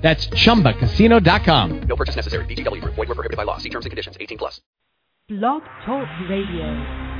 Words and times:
That's 0.00 0.26
chumbacasino.com. 0.28 1.80
No 1.82 1.96
purchase 1.96 2.16
necessary. 2.16 2.46
VGW 2.46 2.80
Group. 2.80 2.94
Void 2.94 3.08
were 3.08 3.14
prohibited 3.14 3.36
by 3.36 3.44
law. 3.44 3.58
See 3.58 3.68
terms 3.68 3.84
and 3.84 3.90
conditions. 3.90 4.16
18 4.20 4.38
plus. 4.38 4.60
Blog 5.28 5.62
Talk 5.86 6.08
Radio. 6.28 7.10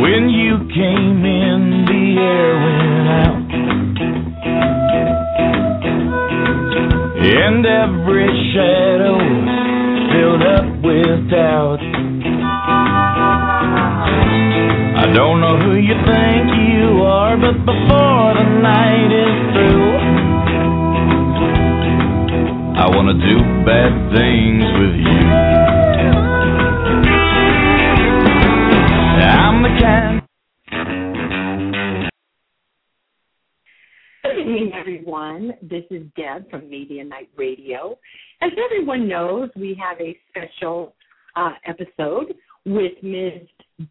When 0.00 0.28
you 0.30 0.58
came 0.72 1.24
in, 1.24 1.84
the 1.86 2.20
air 2.20 2.54
went 2.64 3.08
out. 3.08 3.50
And 7.18 7.66
every 7.66 8.52
shadow 8.54 9.55
filled 10.16 10.42
up 10.42 10.64
with 10.82 11.30
doubt. 11.30 11.80
I 14.96 15.12
don't 15.12 15.40
know 15.40 15.58
who 15.60 15.76
you 15.76 15.94
think 16.08 16.48
you 16.72 17.02
are, 17.04 17.36
but 17.36 17.58
before 17.66 18.32
the 18.40 18.48
night 18.62 19.12
is 19.12 19.36
through, 19.52 19.92
I 22.80 22.88
wanna 22.96 23.12
do 23.12 23.36
bad 23.66 23.92
things 24.16 24.64
with 24.80 24.96
you. 25.04 25.22
I'm 29.20 29.62
the 29.62 29.72
kind. 29.82 30.22
Good 34.22 34.38
evening, 34.40 34.72
everyone. 34.72 35.52
This 35.60 35.84
is 35.90 36.02
Deb 36.16 36.48
from 36.50 36.70
Media 36.70 37.04
Nite 37.04 37.28
Radio. 37.36 37.98
As 38.42 38.50
everyone 38.62 39.08
knows, 39.08 39.50
we 39.56 39.78
have 39.82 39.98
a 40.00 40.18
special 40.28 40.94
uh, 41.36 41.52
episode 41.66 42.34
with 42.66 42.92
Ms. 43.02 43.42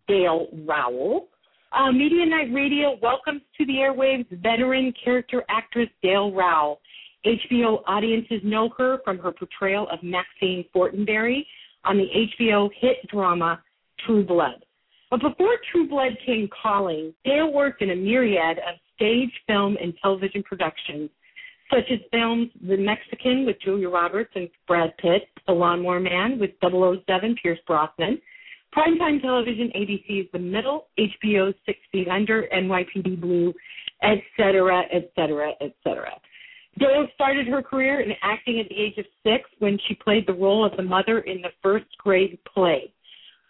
Dale 0.08 0.48
Raoul. 0.66 1.28
Uh, 1.72 1.92
Media 1.92 2.26
Nite 2.26 2.54
Radio 2.54 2.98
welcomes 3.02 3.42
to 3.58 3.66
the 3.66 3.74
airwaves 3.74 4.28
veteran 4.42 4.94
character 5.04 5.44
actress 5.50 5.90
Dale 6.04 6.32
Raoul. 6.32 6.80
HBO 7.26 7.82
audiences 7.88 8.42
know 8.44 8.70
her 8.78 9.00
from 9.04 9.18
her 9.18 9.32
portrayal 9.32 9.88
of 9.92 10.00
Maxine 10.04 10.64
Fortenberry 10.74 11.46
on 11.84 11.98
the 11.98 12.06
HBO 12.40 12.70
hit 12.80 12.98
drama 13.08 13.62
True 14.06 14.24
Blood. 14.24 14.64
But 15.10 15.22
before 15.22 15.58
True 15.72 15.88
Blood 15.88 16.18
came 16.24 16.48
calling, 16.62 17.14
Dale 17.26 17.52
worked 17.52 17.82
in 17.82 17.90
a 17.92 17.96
myriad 17.96 18.60
of 18.60 18.76
stage, 18.96 19.32
film, 19.48 19.76
and 19.82 19.94
television 20.02 20.44
productions, 20.44 21.10
such 21.70 21.86
as 21.92 22.00
films 22.12 22.50
The 22.68 22.78
Mexican 22.78 23.46
with 23.46 23.58
Julia 23.62 23.90
Roberts 23.90 24.32
and 24.36 24.50
Brad 24.68 24.96
Pitt, 24.98 25.24
The 25.48 25.54
Lawnmower 25.54 26.00
Man 26.00 26.40
with 26.40 26.52
007 26.62 27.36
Pierce 27.42 27.60
Brosnan, 27.68 28.22
primetime 28.76 29.22
television 29.22 29.72
ABC's 29.76 30.30
The 30.32 30.40
Middle, 30.40 30.88
HBO's 31.00 31.56
Six 31.66 31.80
Feet 31.92 32.08
Under, 32.08 32.48
NYPD 32.54 33.20
Blue, 33.20 33.54
et 34.04 34.22
cetera, 34.38 34.84
et 34.92 35.12
cetera, 35.16 35.52
et 35.62 35.76
cetera. 35.84 36.12
Dale 36.78 37.08
started 37.16 37.48
her 37.48 37.62
career 37.62 38.02
in 38.02 38.12
acting 38.22 38.60
at 38.60 38.68
the 38.68 38.76
age 38.76 38.98
of 38.98 39.06
six 39.24 39.50
when 39.60 39.78
she 39.88 39.96
played 39.96 40.28
the 40.28 40.34
role 40.34 40.66
of 40.66 40.76
the 40.76 40.84
mother 40.84 41.20
in 41.20 41.42
the 41.42 41.52
first 41.64 41.86
grade 42.00 42.38
play. 42.54 42.92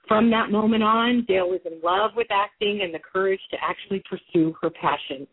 From 0.07 0.29
that 0.29 0.51
moment 0.51 0.83
on, 0.83 1.25
Dale 1.27 1.49
was 1.49 1.61
in 1.65 1.81
love 1.83 2.11
with 2.15 2.27
acting 2.29 2.81
and 2.83 2.93
the 2.93 2.99
courage 2.99 3.39
to 3.49 3.57
actually 3.61 4.03
pursue 4.07 4.55
her 4.61 4.69
passion. 4.69 5.25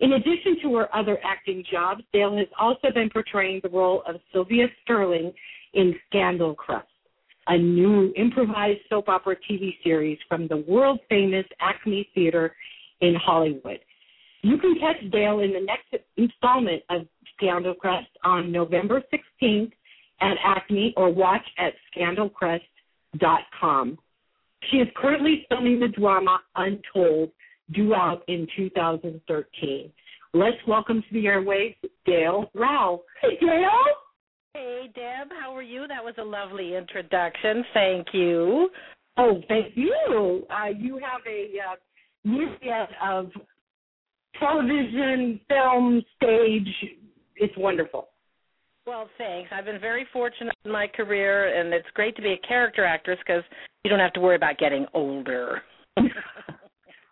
In 0.00 0.12
addition 0.12 0.58
to 0.62 0.76
her 0.76 0.94
other 0.94 1.18
acting 1.24 1.64
jobs, 1.70 2.02
Dale 2.12 2.36
has 2.36 2.46
also 2.58 2.90
been 2.94 3.10
portraying 3.10 3.60
the 3.62 3.68
role 3.68 4.02
of 4.06 4.16
Sylvia 4.32 4.66
Sterling 4.82 5.32
in 5.74 5.94
Scandal 6.08 6.54
Crest, 6.54 6.86
a 7.48 7.58
new 7.58 8.12
improvised 8.16 8.80
soap 8.88 9.08
opera 9.08 9.34
TV 9.50 9.76
series 9.82 10.18
from 10.28 10.46
the 10.46 10.58
world 10.68 11.00
famous 11.08 11.44
Acme 11.60 12.08
Theater 12.14 12.54
in 13.00 13.16
Hollywood. 13.16 13.80
You 14.42 14.56
can 14.58 14.76
catch 14.78 15.10
Dale 15.10 15.40
in 15.40 15.52
the 15.52 15.60
next 15.60 15.92
installment 16.16 16.84
of 16.90 17.08
Scandal 17.36 17.74
Crest 17.74 18.06
on 18.24 18.52
November 18.52 19.02
16th 19.12 19.72
at 20.20 20.36
Acme 20.44 20.94
or 20.96 21.12
watch 21.12 21.44
at 21.58 21.72
scandalcrest.com. 21.96 23.98
She 24.70 24.78
is 24.78 24.88
currently 24.96 25.46
filming 25.48 25.78
the 25.80 25.88
drama 25.88 26.38
Untold, 26.56 27.30
due 27.72 27.94
out 27.94 28.22
in 28.28 28.46
2013. 28.56 29.90
Let's 30.34 30.56
welcome 30.66 31.02
to 31.02 31.08
the 31.12 31.24
airwaves 31.24 31.76
Dale 32.04 32.50
Raoul. 32.54 33.04
Hey, 33.22 33.38
Dale. 33.40 33.68
Hey, 34.54 34.90
Deb, 34.94 35.28
how 35.40 35.54
are 35.54 35.62
you? 35.62 35.86
That 35.86 36.04
was 36.04 36.14
a 36.18 36.24
lovely 36.24 36.74
introduction. 36.74 37.64
Thank 37.74 38.08
you. 38.12 38.70
Oh, 39.16 39.40
thank 39.48 39.76
you. 39.76 40.46
Uh, 40.50 40.68
you 40.76 40.98
have 40.98 41.20
a 41.26 41.50
uh, 41.60 41.76
myriad 42.24 42.88
of 43.02 43.30
television, 44.38 45.40
film, 45.48 46.02
stage. 46.16 46.68
It's 47.36 47.56
wonderful. 47.56 48.08
Well, 48.86 49.08
thanks. 49.18 49.50
I've 49.52 49.66
been 49.66 49.80
very 49.80 50.06
fortunate 50.12 50.54
in 50.64 50.72
my 50.72 50.86
career, 50.86 51.54
and 51.58 51.72
it's 51.74 51.88
great 51.94 52.16
to 52.16 52.22
be 52.22 52.32
a 52.32 52.46
character 52.46 52.84
actress 52.84 53.18
because 53.26 53.42
you 53.84 53.90
don't 53.90 53.98
have 53.98 54.14
to 54.14 54.20
worry 54.20 54.36
about 54.36 54.58
getting 54.58 54.86
older. 54.94 55.62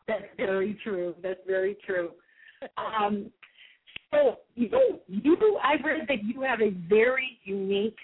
That's 0.08 0.24
very 0.36 0.78
true. 0.84 1.14
That's 1.22 1.40
very 1.46 1.76
true. 1.86 2.10
Um, 2.78 3.30
so 4.12 4.38
you, 4.54 4.70
you, 5.08 5.36
I 5.62 5.74
read 5.84 6.06
that 6.08 6.24
you 6.24 6.40
have 6.42 6.60
a 6.60 6.70
very 6.88 7.38
unique 7.44 7.96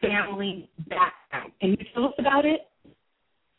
family 0.00 0.68
background. 0.88 1.52
Can 1.60 1.70
you 1.70 1.86
tell 1.94 2.06
us 2.06 2.14
about 2.18 2.44
it? 2.44 2.60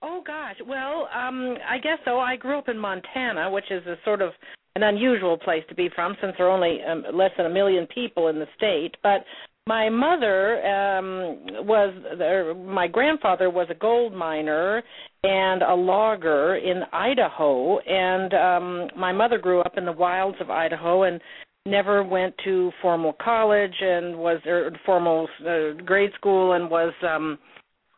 Oh 0.02 0.24
gosh. 0.26 0.56
Well, 0.66 1.08
um 1.16 1.58
I 1.70 1.78
guess 1.78 2.00
so. 2.06 2.20
I 2.20 2.36
grew 2.36 2.58
up 2.58 2.70
in 2.70 2.78
Montana, 2.78 3.52
which 3.52 3.70
is 3.70 3.86
a 3.86 3.96
sort 4.04 4.22
of 4.22 4.32
an 4.76 4.84
unusual 4.84 5.38
place 5.38 5.64
to 5.70 5.76
be 5.76 5.90
from 5.94 6.16
since 6.22 6.34
there 6.38 6.48
are 6.48 6.52
only 6.52 6.80
um, 6.84 7.04
less 7.14 7.32
than 7.38 7.46
a 7.46 7.50
million 7.50 7.86
people 7.88 8.30
in 8.30 8.40
the 8.40 8.48
state, 8.56 8.96
but 9.04 9.24
my 9.68 9.90
mother 9.90 10.66
um 10.66 11.66
was 11.68 11.94
or 12.20 12.56
my 12.56 12.88
grandfather 12.88 13.50
was 13.50 13.68
a 13.70 13.76
gold 13.76 14.14
miner 14.14 14.82
and 15.24 15.62
a 15.62 15.74
logger 15.74 16.56
in 16.56 16.82
Idaho. 16.92 17.80
And 17.80 18.34
um 18.34 19.00
my 19.00 19.12
mother 19.12 19.38
grew 19.38 19.62
up 19.62 19.78
in 19.78 19.86
the 19.86 19.92
wilds 19.92 20.38
of 20.42 20.50
Idaho 20.50 21.04
and 21.04 21.22
never 21.68 22.04
went 22.04 22.34
to 22.44 22.72
formal 22.82 23.14
college 23.22 23.76
and 23.82 24.18
was 24.18 24.40
or 24.48 24.72
formal 24.86 25.28
uh, 25.42 25.80
grade 25.86 26.12
school 26.16 26.54
and 26.54 26.70
was 26.70 26.94
um 27.08 27.38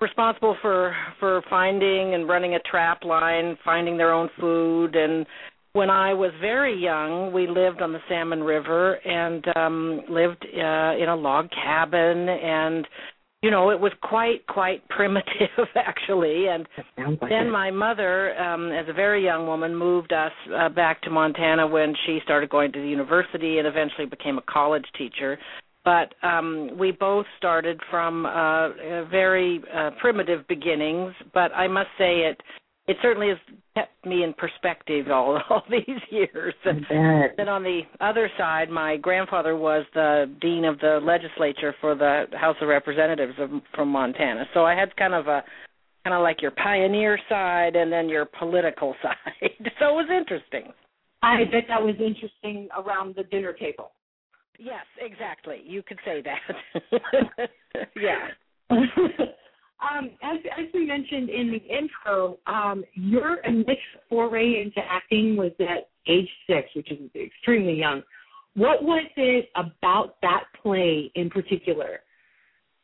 responsible 0.02 0.58
for 0.62 0.94
for 1.18 1.42
finding 1.50 2.14
and 2.14 2.28
running 2.28 2.56
a 2.56 2.60
trap 2.70 3.06
line 3.06 3.58
finding 3.64 3.96
their 3.96 4.12
own 4.12 4.30
food 4.38 4.96
and 4.98 5.26
when 5.74 5.90
I 5.90 6.14
was 6.14 6.32
very 6.40 6.76
young, 6.80 7.34
we 7.34 7.48
lived 7.48 7.82
on 7.82 7.94
the 7.94 8.00
Salmon 8.08 8.44
River 8.44 8.94
and 8.94 9.46
um 9.58 10.02
lived 10.08 10.46
uh 10.46 10.94
in 11.02 11.10
a 11.10 11.16
log 11.16 11.50
cabin 11.52 12.30
and 12.30 12.88
you 13.42 13.52
know, 13.52 13.72
it 13.72 13.80
was 13.80 13.92
quite 14.02 14.46
quite 14.48 14.88
primitive 14.90 15.68
actually. 15.76 16.48
And 16.48 16.68
like 16.98 17.20
then 17.30 17.48
it. 17.48 17.52
my 17.52 17.72
mother 17.72 18.38
um 18.40 18.72
as 18.72 18.86
a 18.88 18.94
very 18.94 19.24
young 19.24 19.48
woman 19.48 19.76
moved 19.76 20.14
us 20.14 20.32
uh, 20.56 20.70
back 20.70 21.02
to 21.04 21.10
Montana 21.10 21.68
when 21.68 21.94
she 22.06 22.20
started 22.24 22.50
going 22.50 22.72
to 22.72 22.80
the 22.80 22.88
university 22.88 23.58
and 23.58 23.68
eventually 23.68 24.06
became 24.06 24.38
a 24.38 24.44
college 24.44 24.86
teacher. 24.96 25.40
But 25.84 26.14
um 26.22 26.78
we 26.78 26.92
both 26.92 27.26
started 27.40 27.82
from 27.90 28.28
uh, 28.28 28.30
uh 28.30 29.06
very 29.10 29.60
uh, 29.76 29.90
primitive 30.00 30.48
beginnings. 30.48 31.14
But 31.34 31.52
I 31.54 31.68
must 31.68 31.90
say 31.98 32.20
it 32.30 32.40
it 32.88 32.98
certainly 33.02 33.30
has 33.30 33.38
kept 33.76 34.06
me 34.06 34.24
in 34.24 34.34
perspective 34.34 35.10
all 35.10 35.40
all 35.50 35.64
these 35.70 36.02
years. 36.10 36.54
I 36.66 36.74
bet. 36.74 37.38
Then 37.38 37.50
on 37.50 37.64
the 37.64 37.82
other 38.02 38.30
side, 38.38 38.70
my 38.70 38.98
grandfather 38.98 39.56
was 39.56 39.86
the 39.94 40.32
dean 40.42 40.66
of 40.66 40.80
the 40.80 41.00
legislature 41.02 41.74
for 41.80 41.96
the 41.96 42.26
House 42.34 42.58
of 42.62 42.68
Representatives 42.68 43.34
of, 43.40 43.50
from 43.74 43.90
Montana. 43.90 44.46
So 44.54 44.66
I 44.66 44.76
had 44.76 44.96
kind 44.98 45.14
of 45.14 45.28
a 45.28 45.44
kind 46.04 46.14
of 46.14 46.22
like 46.22 46.42
your 46.42 46.52
pioneer 46.52 47.18
side 47.30 47.76
and 47.76 47.92
then 47.92 48.10
your 48.10 48.26
political 48.26 48.96
side. 49.02 49.72
so 49.80 49.90
it 49.90 49.94
was 49.94 50.10
interesting. 50.10 50.74
I 51.22 51.46
bet 51.46 51.64
that 51.70 51.82
was 51.82 51.96
interesting 52.00 52.68
around 52.78 53.16
the 53.16 53.24
dinner 53.24 53.54
table. 53.54 53.92
Yes, 54.60 54.86
exactly. 55.00 55.62
You 55.66 55.82
could 55.82 56.00
say 56.06 56.22
that. 56.22 57.50
yeah. 57.96 58.28
Um, 59.92 60.12
as 60.22 60.40
as 60.58 60.66
we 60.74 60.86
mentioned 60.86 61.30
in 61.30 61.52
the 61.52 61.62
intro, 61.76 62.38
um, 62.48 62.84
your 62.94 63.38
initial 63.42 63.76
foray 64.10 64.62
into 64.62 64.80
acting 64.90 65.36
was 65.36 65.52
at 65.60 65.90
age 66.08 66.30
six, 66.48 66.70
which 66.76 66.92
is 66.92 67.00
extremely 67.16 67.74
young. 67.74 68.02
What 68.56 68.84
was 68.84 69.06
it 69.16 69.50
about 69.56 70.16
that 70.22 70.44
play 70.62 71.12
in 71.16 71.30
particular 71.30 72.02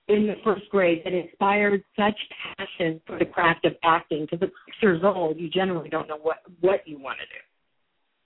in 0.08 0.26
the 0.26 0.36
first 0.44 0.64
grade 0.72 1.04
that 1.06 1.14
inspired 1.14 1.84
such 1.96 2.18
passion 2.58 3.00
for 3.06 3.20
the 3.20 3.26
craft 3.26 3.66
of 3.66 3.74
acting? 3.84 4.22
Because 4.30 4.42
at 4.42 4.50
six 4.66 4.78
years 4.82 5.02
old, 5.04 5.40
you 5.40 5.50
generally 5.50 5.90
don't 5.90 6.08
know 6.08 6.20
what 6.22 6.38
what 6.62 6.88
you 6.88 7.00
want 7.00 7.20
to 7.20 7.26
do. 7.26 7.49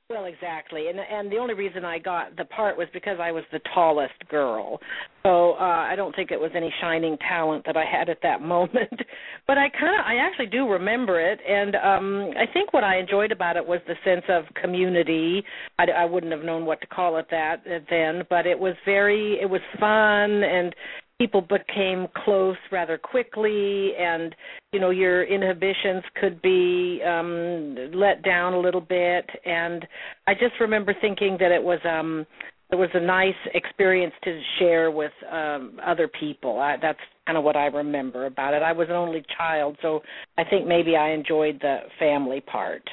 Well, 0.10 0.26
exactly, 0.26 0.90
and 0.90 1.00
and 1.00 1.32
the 1.32 1.38
only 1.38 1.54
reason 1.54 1.86
I 1.86 1.98
got 1.98 2.36
the 2.36 2.46
part 2.46 2.78
was 2.78 2.88
because 2.94 3.18
I 3.22 3.32
was 3.32 3.44
the 3.52 3.62
tallest 3.74 4.14
girl. 4.30 4.80
So 5.24 5.54
uh, 5.54 5.88
I 5.90 5.96
don't 5.96 6.14
think 6.14 6.30
it 6.30 6.40
was 6.40 6.52
any 6.54 6.72
shining 6.82 7.18
talent 7.18 7.64
that 7.66 7.78
I 7.78 7.86
had 7.86 8.10
at 8.10 8.18
that 8.22 8.42
moment. 8.56 9.00
but 9.48 9.58
I 9.58 9.70
kind 9.70 9.98
of, 10.00 10.06
I 10.06 10.18
actually 10.18 10.48
do 10.48 10.68
remember 10.70 11.20
it, 11.22 11.40
and 11.48 11.76
um 11.78 12.32
I 12.38 12.46
think 12.52 12.74
what 12.74 12.84
I 12.84 13.00
enjoyed 13.00 13.32
about 13.32 13.56
it 13.56 13.66
was 13.66 13.80
the 13.88 13.96
sense 14.04 14.26
of 14.30 14.44
community. 14.62 15.42
I, 15.80 15.86
I 15.86 16.06
wouldn't 16.06 16.34
have 16.34 16.44
known 16.44 16.66
what 16.66 16.82
to 16.82 16.88
call 16.88 17.18
it 17.18 17.28
that 17.32 17.64
then, 17.90 18.24
but 18.30 18.46
it 18.46 18.60
was 18.60 18.76
very, 18.86 19.40
it 19.42 19.50
was 19.50 19.62
fun 19.80 20.44
and 20.44 20.76
people 21.24 21.42
became 21.42 22.06
close 22.26 22.58
rather 22.70 22.98
quickly 22.98 23.94
and 23.98 24.36
you 24.74 24.80
know 24.80 24.90
your 24.90 25.24
inhibitions 25.24 26.04
could 26.20 26.42
be 26.42 27.02
um 27.08 27.78
let 27.94 28.22
down 28.24 28.54
a 28.54 28.60
little 28.60 28.82
bit. 28.82 29.26
And 29.46 29.88
i 30.28 30.34
just 30.34 30.56
remember 30.60 30.94
thinking 31.00 31.38
that 31.40 31.52
it 31.52 31.64
was 31.64 31.80
um 31.90 32.26
it 32.72 32.76
was 32.76 32.90
a 32.94 33.00
nice 33.00 33.42
experience 33.54 34.14
to 34.26 34.42
share 34.60 34.92
with 34.92 35.14
um 35.32 35.80
other 35.86 36.10
people. 36.20 36.60
I, 36.60 36.76
that's 36.82 37.00
kind 37.26 37.38
of 37.38 37.46
what 37.46 37.56
i 37.56 37.68
remember 37.68 38.26
about 38.26 38.54
it. 38.54 38.62
I 38.62 38.74
was 38.74 38.90
an 38.90 38.96
only 38.96 39.24
child 39.38 39.78
so 39.82 40.02
i 40.38 40.44
think 40.44 40.68
maybe 40.68 40.98
i 40.98 41.12
enjoyed 41.12 41.58
the 41.62 41.78
family 42.00 42.42
part 42.42 42.84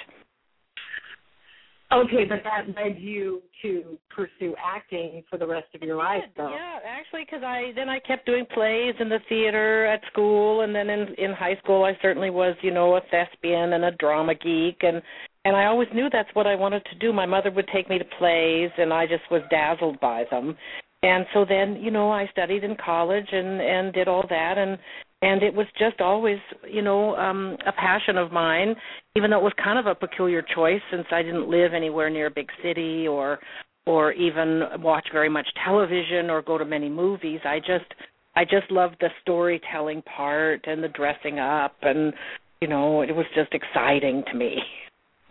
Okay, 1.92 2.24
but 2.24 2.42
that 2.44 2.68
led 2.80 3.00
you 3.00 3.42
to 3.62 3.98
pursue 4.14 4.54
acting 4.64 5.24
for 5.28 5.38
the 5.38 5.46
rest 5.46 5.66
of 5.74 5.82
your 5.82 5.96
life, 5.96 6.22
though. 6.36 6.50
Yeah, 6.50 6.78
actually, 6.86 7.24
because 7.24 7.42
I 7.42 7.72
then 7.74 7.88
I 7.88 7.98
kept 7.98 8.26
doing 8.26 8.46
plays 8.54 8.94
in 9.00 9.08
the 9.08 9.18
theater 9.28 9.86
at 9.86 10.00
school, 10.12 10.60
and 10.60 10.72
then 10.72 10.88
in 10.88 11.14
in 11.18 11.32
high 11.32 11.56
school 11.56 11.84
I 11.84 11.98
certainly 12.00 12.30
was, 12.30 12.54
you 12.62 12.70
know, 12.70 12.94
a 12.94 13.00
thespian 13.10 13.72
and 13.72 13.84
a 13.84 13.90
drama 13.92 14.36
geek, 14.36 14.78
and 14.82 15.02
and 15.44 15.56
I 15.56 15.64
always 15.64 15.88
knew 15.92 16.08
that's 16.12 16.32
what 16.34 16.46
I 16.46 16.54
wanted 16.54 16.84
to 16.84 16.98
do. 17.00 17.12
My 17.12 17.26
mother 17.26 17.50
would 17.50 17.68
take 17.74 17.90
me 17.90 17.98
to 17.98 18.04
plays, 18.18 18.70
and 18.78 18.92
I 18.92 19.06
just 19.06 19.28
was 19.30 19.42
dazzled 19.50 19.98
by 19.98 20.24
them. 20.30 20.56
And 21.02 21.24
so 21.32 21.46
then, 21.48 21.76
you 21.76 21.90
know, 21.90 22.10
I 22.10 22.28
studied 22.30 22.62
in 22.62 22.76
college 22.76 23.28
and 23.32 23.60
and 23.60 23.92
did 23.92 24.06
all 24.06 24.24
that, 24.28 24.58
and 24.58 24.78
and 25.22 25.42
it 25.42 25.54
was 25.54 25.66
just 25.78 26.00
always 26.00 26.38
you 26.68 26.82
know 26.82 27.14
um 27.16 27.56
a 27.66 27.72
passion 27.72 28.16
of 28.16 28.32
mine 28.32 28.74
even 29.16 29.30
though 29.30 29.38
it 29.38 29.42
was 29.42 29.52
kind 29.62 29.78
of 29.78 29.86
a 29.86 29.94
peculiar 29.94 30.42
choice 30.54 30.80
since 30.90 31.06
i 31.12 31.22
didn't 31.22 31.48
live 31.48 31.74
anywhere 31.74 32.08
near 32.08 32.26
a 32.26 32.30
big 32.30 32.48
city 32.62 33.06
or 33.06 33.38
or 33.86 34.12
even 34.12 34.62
watch 34.78 35.06
very 35.12 35.28
much 35.28 35.46
television 35.64 36.30
or 36.30 36.42
go 36.42 36.58
to 36.58 36.64
many 36.64 36.88
movies. 36.88 37.40
I 37.44 37.58
just 37.58 37.92
i 38.36 38.44
just 38.44 38.70
loved 38.70 38.96
the 39.00 39.08
storytelling 39.22 40.02
part 40.02 40.64
and 40.66 40.82
the 40.82 40.88
dressing 40.88 41.38
up 41.38 41.74
and 41.82 42.12
you 42.60 42.68
know 42.68 43.02
it 43.02 43.14
was 43.14 43.26
just 43.34 43.52
exciting 43.52 44.22
to 44.30 44.36
me. 44.36 44.56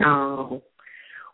Oh. 0.04 0.62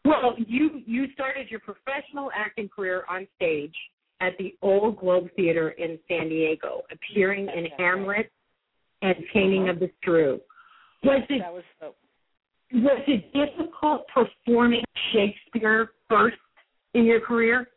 Well 0.05 0.35
you 0.39 0.83
you 0.87 1.07
started 1.15 1.49
your 1.51 1.61
professional 1.61 2.31
acting 2.35 2.69
career 2.69 3.05
on 3.09 3.27
stage 3.37 3.75
at 4.21 4.33
the 4.39 4.55
Old 4.63 4.99
Globe 4.99 5.29
Theater 5.37 5.71
in 5.71 5.99
San 6.09 6.31
Diego, 6.31 6.83
appearing 6.91 7.49
in 7.55 7.67
Hamlet 7.77 8.31
and 9.03 9.15
Taming 9.33 9.69
of 9.69 9.79
the 9.79 9.91
Shrew. 10.03 10.41
Was 11.05 11.23
it 11.29 11.41
that 11.41 11.53
was 11.53 11.63
so 11.81 11.95
was 12.73 13.03
it 13.07 13.33
difficult 13.33 14.07
performing 14.09 14.83
Shakespeare 15.13 15.91
first 16.09 16.37
in 16.95 17.05
your 17.05 17.21
career? 17.21 17.69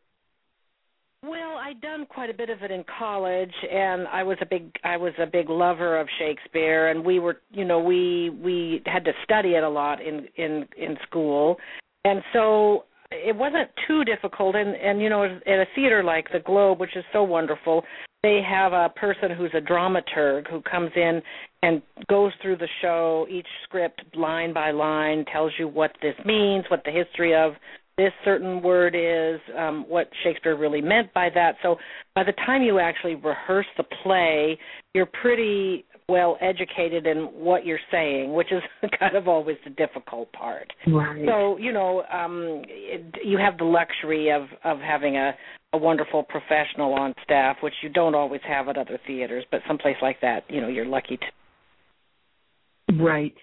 Well, 1.21 1.57
I'd 1.57 1.81
done 1.81 2.06
quite 2.06 2.30
a 2.30 2.33
bit 2.33 2.50
of 2.50 2.63
it 2.63 2.71
in 2.71 2.86
college 2.98 3.54
and 3.69 4.07
I 4.07 4.24
was 4.24 4.38
a 4.42 4.45
big 4.45 4.71
I 4.83 4.95
was 4.95 5.13
a 5.19 5.25
big 5.25 5.50
lover 5.50 6.00
of 6.00 6.07
Shakespeare 6.18 6.89
and 6.89 7.04
we 7.04 7.19
were, 7.19 7.42
you 7.51 7.65
know, 7.65 7.80
we 7.80 8.30
we 8.30 8.81
had 8.86 9.04
to 9.06 9.12
study 9.24 9.50
it 9.50 9.63
a 9.63 9.69
lot 9.69 10.01
in 10.01 10.27
in 10.38 10.65
in 10.77 10.98
school. 11.07 11.57
And 12.06 12.24
so 12.31 12.86
it 13.12 13.36
wasn't 13.36 13.69
too 13.86 14.06
difficult 14.06 14.56
and 14.56 14.75
and 14.75 15.01
you 15.01 15.10
know 15.10 15.24
at 15.24 15.48
a 15.48 15.65
theater 15.75 16.04
like 16.04 16.31
the 16.31 16.39
Globe 16.39 16.80
which 16.80 16.95
is 16.95 17.04
so 17.12 17.24
wonderful, 17.24 17.83
they 18.24 18.42
have 18.48 18.74
a 18.74 18.89
person 18.95 19.31
who's 19.31 19.51
a 19.54 19.62
dramaturg 19.62 20.50
who 20.50 20.62
comes 20.62 20.92
in 20.95 21.21
and 21.63 21.81
goes 22.10 22.31
through 22.42 22.57
the 22.57 22.68
show. 22.81 23.25
Each 23.30 23.48
script 23.63 24.01
line 24.16 24.54
by 24.54 24.71
line 24.71 25.25
tells 25.31 25.51
you 25.57 25.68
what 25.68 25.92
this 26.01 26.16
means 26.25 26.66
what 26.69 26.83
the 26.83 26.92
history 26.92 27.36
of 27.36 27.54
this 27.98 28.13
certain 28.24 28.62
word 28.62 28.95
is 28.95 29.42
um 29.57 29.86
what 29.88 30.10
shakespeare 30.24 30.56
really 30.57 30.81
meant 30.81 31.13
by 31.13 31.30
that. 31.33 31.56
So 31.62 31.77
by 32.16 32.24
the 32.24 32.33
time 32.45 32.62
you 32.62 32.80
actually 32.80 33.16
rehearse 33.16 33.68
the 33.77 33.83
play 34.04 34.57
you're 34.94 35.10
pretty 35.22 35.86
well 36.10 36.38
educated 36.42 37.06
in 37.06 37.18
what 37.18 37.66
you're 37.66 37.80
saying 37.92 38.34
which 38.34 38.52
is 38.52 38.62
kind 39.00 39.16
of 39.16 39.28
always 39.28 39.58
the 39.64 39.70
difficult 39.72 40.32
part 40.34 40.72
Right. 40.88 41.24
so 41.26 41.58
you 41.58 41.72
know 41.72 42.04
um 42.12 42.64
it, 42.68 43.16
you 43.24 43.38
have 43.38 43.58
the 43.58 43.64
luxury 43.66 44.32
of 44.32 44.44
of 44.64 44.80
having 44.80 45.16
a 45.18 45.34
a 45.74 45.78
wonderful 45.78 46.24
professional 46.24 46.94
on 46.94 47.14
staff 47.24 47.58
which 47.62 47.76
you 47.84 47.90
don't 47.90 48.16
always 48.16 48.42
have 48.48 48.68
at 48.70 48.78
other 48.78 49.00
theaters 49.06 49.46
but 49.52 49.62
someplace 49.68 49.98
like 50.02 50.20
that 50.22 50.44
you 50.50 50.60
know 50.62 50.68
you're 50.68 50.86
lucky 50.86 51.18
to 51.18 53.04
right. 53.04 53.36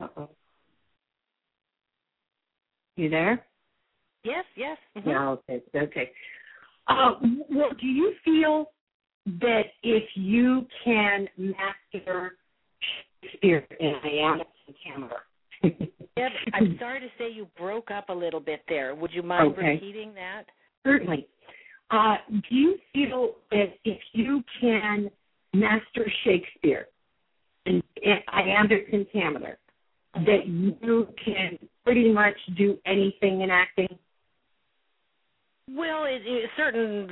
Uh-oh. 0.00 0.28
You 2.96 3.08
there? 3.08 3.44
yes 4.24 4.44
yes 4.56 4.76
mhm. 4.96 5.06
Yeah, 5.06 5.28
okay. 5.28 5.62
Okay. 5.76 6.10
Uh, 6.88 7.12
well, 7.50 7.70
do 7.80 7.86
you 7.86 8.14
feel 8.24 8.70
that 9.40 9.62
if 9.82 10.04
you 10.14 10.66
can 10.84 11.28
master 11.36 12.36
Shakespeare 13.22 13.66
in 13.80 13.94
iambic 14.04 14.48
pentameter, 14.66 15.22
Deb, 16.16 16.32
i'm 16.54 16.76
sorry 16.78 17.00
to 17.00 17.08
say 17.18 17.30
you 17.30 17.48
broke 17.58 17.90
up 17.90 18.10
a 18.10 18.12
little 18.12 18.38
bit 18.38 18.62
there 18.68 18.94
would 18.94 19.12
you 19.12 19.24
mind 19.24 19.54
Okay. 19.54 19.72
repeating 19.72 20.14
that 20.14 20.44
certainly, 20.84 21.26
uh, 21.90 22.16
do 22.30 22.54
you 22.54 22.78
feel 22.92 23.34
that 23.50 23.74
if 23.84 23.98
you 24.12 24.42
can 24.60 25.10
master 25.52 26.10
Shakespeare 26.24 26.86
in, 27.66 27.82
in 28.02 28.16
iambic 28.32 28.90
pentameter, 28.90 29.58
that 30.14 30.46
you 30.46 31.08
can 31.24 31.58
pretty 31.84 32.12
much 32.12 32.34
do 32.56 32.78
anything 32.86 33.42
in 33.42 33.50
acting? 33.50 33.98
Well, 35.76 36.04
it, 36.04 36.22
it, 36.24 36.48
certain 36.56 37.10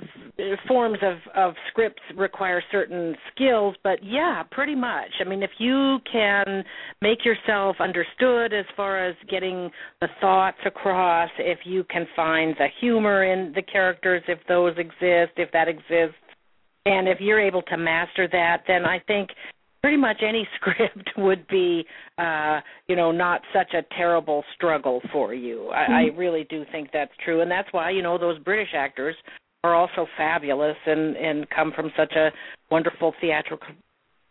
forms 0.66 0.98
of 1.02 1.16
of 1.34 1.54
scripts 1.68 2.00
require 2.16 2.62
certain 2.72 3.14
skills, 3.34 3.76
but 3.84 4.02
yeah, 4.02 4.44
pretty 4.50 4.74
much. 4.74 5.10
I 5.20 5.28
mean, 5.28 5.42
if 5.42 5.50
you 5.58 5.98
can 6.10 6.64
make 7.02 7.24
yourself 7.24 7.76
understood 7.80 8.54
as 8.54 8.64
far 8.74 9.04
as 9.04 9.14
getting 9.28 9.70
the 10.00 10.08
thoughts 10.22 10.56
across, 10.64 11.28
if 11.38 11.58
you 11.64 11.84
can 11.84 12.06
find 12.16 12.54
the 12.58 12.68
humor 12.80 13.24
in 13.24 13.52
the 13.54 13.62
characters, 13.62 14.22
if 14.26 14.38
those 14.48 14.74
exist, 14.78 15.32
if 15.36 15.52
that 15.52 15.68
exists, 15.68 16.16
and 16.86 17.08
if 17.08 17.18
you're 17.20 17.40
able 17.40 17.62
to 17.62 17.76
master 17.76 18.26
that, 18.32 18.62
then 18.66 18.86
I 18.86 19.00
think 19.06 19.28
pretty 19.86 19.96
much 19.96 20.20
any 20.26 20.48
script 20.56 21.10
would 21.16 21.46
be 21.46 21.84
uh 22.18 22.58
you 22.88 22.96
know 22.96 23.12
not 23.12 23.40
such 23.54 23.72
a 23.72 23.82
terrible 23.96 24.42
struggle 24.56 25.00
for 25.12 25.32
you 25.32 25.68
I, 25.68 25.84
I 25.84 26.02
really 26.16 26.44
do 26.50 26.64
think 26.72 26.90
that's 26.92 27.12
true 27.24 27.40
and 27.40 27.48
that's 27.48 27.68
why 27.70 27.90
you 27.90 28.02
know 28.02 28.18
those 28.18 28.36
british 28.40 28.70
actors 28.74 29.14
are 29.62 29.76
also 29.76 30.08
fabulous 30.16 30.76
and 30.86 31.16
and 31.16 31.48
come 31.50 31.72
from 31.72 31.92
such 31.96 32.12
a 32.16 32.30
wonderful 32.68 33.14
theatrical 33.20 33.68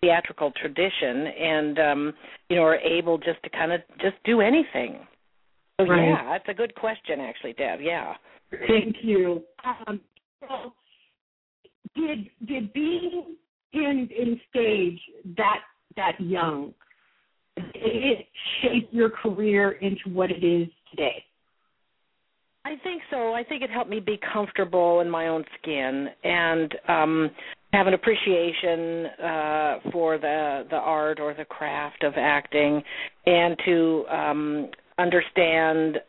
theatrical 0.02 0.52
tradition 0.62 1.28
and 1.28 1.80
um 1.80 2.14
you 2.50 2.58
know 2.58 2.64
are 2.64 2.76
able 2.76 3.18
just 3.18 3.42
to 3.44 3.50
kind 3.50 3.72
of 3.72 3.80
just 4.02 4.16
do 4.26 4.42
anything 4.42 5.00
so 5.80 5.86
Right. 5.86 6.10
yeah 6.10 6.32
that's 6.34 6.50
a 6.50 6.54
good 6.54 6.76
question 6.76 7.22
actually 7.22 7.54
deb 7.54 7.80
yeah 7.82 8.16
Thank 8.68 8.98
you. 9.02 9.44
Um, 9.66 10.00
so 10.40 10.74
did 11.96 12.30
did 12.48 12.74
being 12.74 13.36
in 13.76 14.10
in 14.18 14.40
stage 14.50 15.00
that 15.38 15.60
that 15.96 16.20
young 16.20 16.74
it 17.58 18.26
shape 18.62 18.90
your 18.92 19.10
career 19.10 19.74
into 19.74 20.10
what 20.10 20.30
it 20.30 20.44
is 20.44 20.68
today? 20.90 21.24
I 22.66 22.76
think 22.84 23.04
so. 23.12 23.34
I 23.34 23.44
think 23.44 23.62
it 23.62 23.70
helped 23.70 23.90
me 23.90 24.00
be 24.00 24.20
comfortable 24.34 25.02
in 25.02 25.10
my 25.10 25.28
own 25.28 25.44
skin 25.62 26.08
and 26.24 26.76
um 26.88 27.32
have 27.74 27.88
an 27.88 27.94
appreciation 27.94 29.06
uh 29.24 29.80
for 29.92 30.18
the 30.18 30.66
the 30.70 30.78
art 30.78 31.20
or 31.20 31.34
the 31.34 31.46
craft 31.46 32.04
of 32.04 32.14
acting 32.18 32.82
and 33.26 33.58
to 33.66 34.06
um 34.10 34.70
understand 34.98 36.00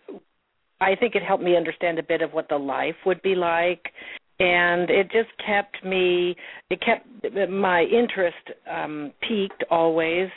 I 0.81 0.95
think 0.95 1.15
it 1.15 1.23
helped 1.23 1.43
me 1.43 1.57
understand 1.57 1.99
a 1.99 2.03
bit 2.03 2.23
of 2.23 2.33
what 2.33 2.49
the 2.49 2.57
life 2.57 2.97
would 3.05 3.21
be 3.23 3.35
like 3.35 3.93
and 4.39 4.91
it 4.91 5.11
just 5.11 5.31
kept 5.45 5.83
me 5.85 6.37
it 6.71 6.81
kept 6.81 7.07
my 7.51 7.83
interest 7.83 8.37
um 8.71 9.13
peaked 9.27 9.65
always 9.71 10.29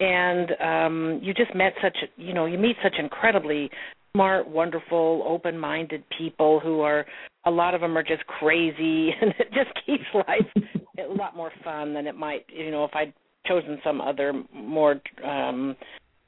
and 0.00 0.50
um 0.60 1.20
you 1.22 1.32
just 1.32 1.54
met 1.54 1.72
such 1.82 1.96
you 2.16 2.34
know 2.34 2.46
you 2.46 2.58
meet 2.58 2.76
such 2.82 2.94
incredibly 2.98 3.70
smart 4.14 4.48
wonderful 4.48 5.24
open 5.26 5.58
minded 5.58 6.02
people 6.18 6.60
who 6.60 6.80
are 6.80 7.06
a 7.46 7.50
lot 7.50 7.74
of 7.74 7.80
them 7.80 7.96
are 7.96 8.02
just 8.02 8.26
crazy 8.26 9.10
and 9.20 9.32
it 9.38 9.48
just 9.52 9.70
keeps 9.86 10.04
life 10.14 10.66
a 10.98 11.12
lot 11.12 11.36
more 11.36 11.52
fun 11.64 11.94
than 11.94 12.06
it 12.06 12.16
might 12.16 12.44
you 12.48 12.70
know 12.70 12.84
if 12.84 12.90
i'd 12.94 13.12
chosen 13.46 13.78
some 13.82 14.00
other 14.00 14.32
more 14.52 15.00
um 15.24 15.76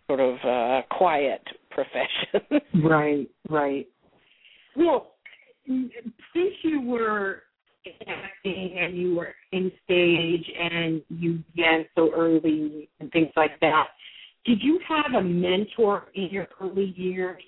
sort 0.06 0.20
of 0.20 0.37
uh 0.44 0.80
quiet 0.97 1.42
profession 1.70 2.61
Right, 2.82 3.28
right. 3.49 3.87
Well, 4.76 5.14
since 5.68 6.54
you 6.62 6.80
were 6.82 7.42
acting 8.06 8.76
and 8.78 8.96
you 8.96 9.14
were 9.14 9.34
in 9.52 9.70
stage 9.84 10.44
and 10.58 11.02
you 11.08 11.42
began 11.54 11.84
so 11.94 12.10
early 12.14 12.88
and 13.00 13.10
things 13.12 13.30
like 13.37 13.58
that, 13.60 13.87
did 14.44 14.62
you 14.62 14.80
have 14.88 15.14
a 15.14 15.22
mentor 15.22 16.06
in 16.14 16.28
your 16.30 16.48
early 16.60 16.94
years? 16.96 17.42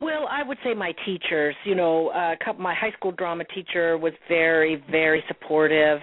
Well, 0.00 0.26
I 0.30 0.42
would 0.42 0.58
say 0.64 0.74
my 0.74 0.92
teachers. 1.06 1.54
You 1.64 1.74
know, 1.74 2.08
uh, 2.08 2.34
my 2.58 2.74
high 2.74 2.92
school 2.92 3.12
drama 3.12 3.44
teacher 3.54 3.96
was 3.96 4.12
very, 4.28 4.82
very 4.90 5.24
supportive, 5.28 6.00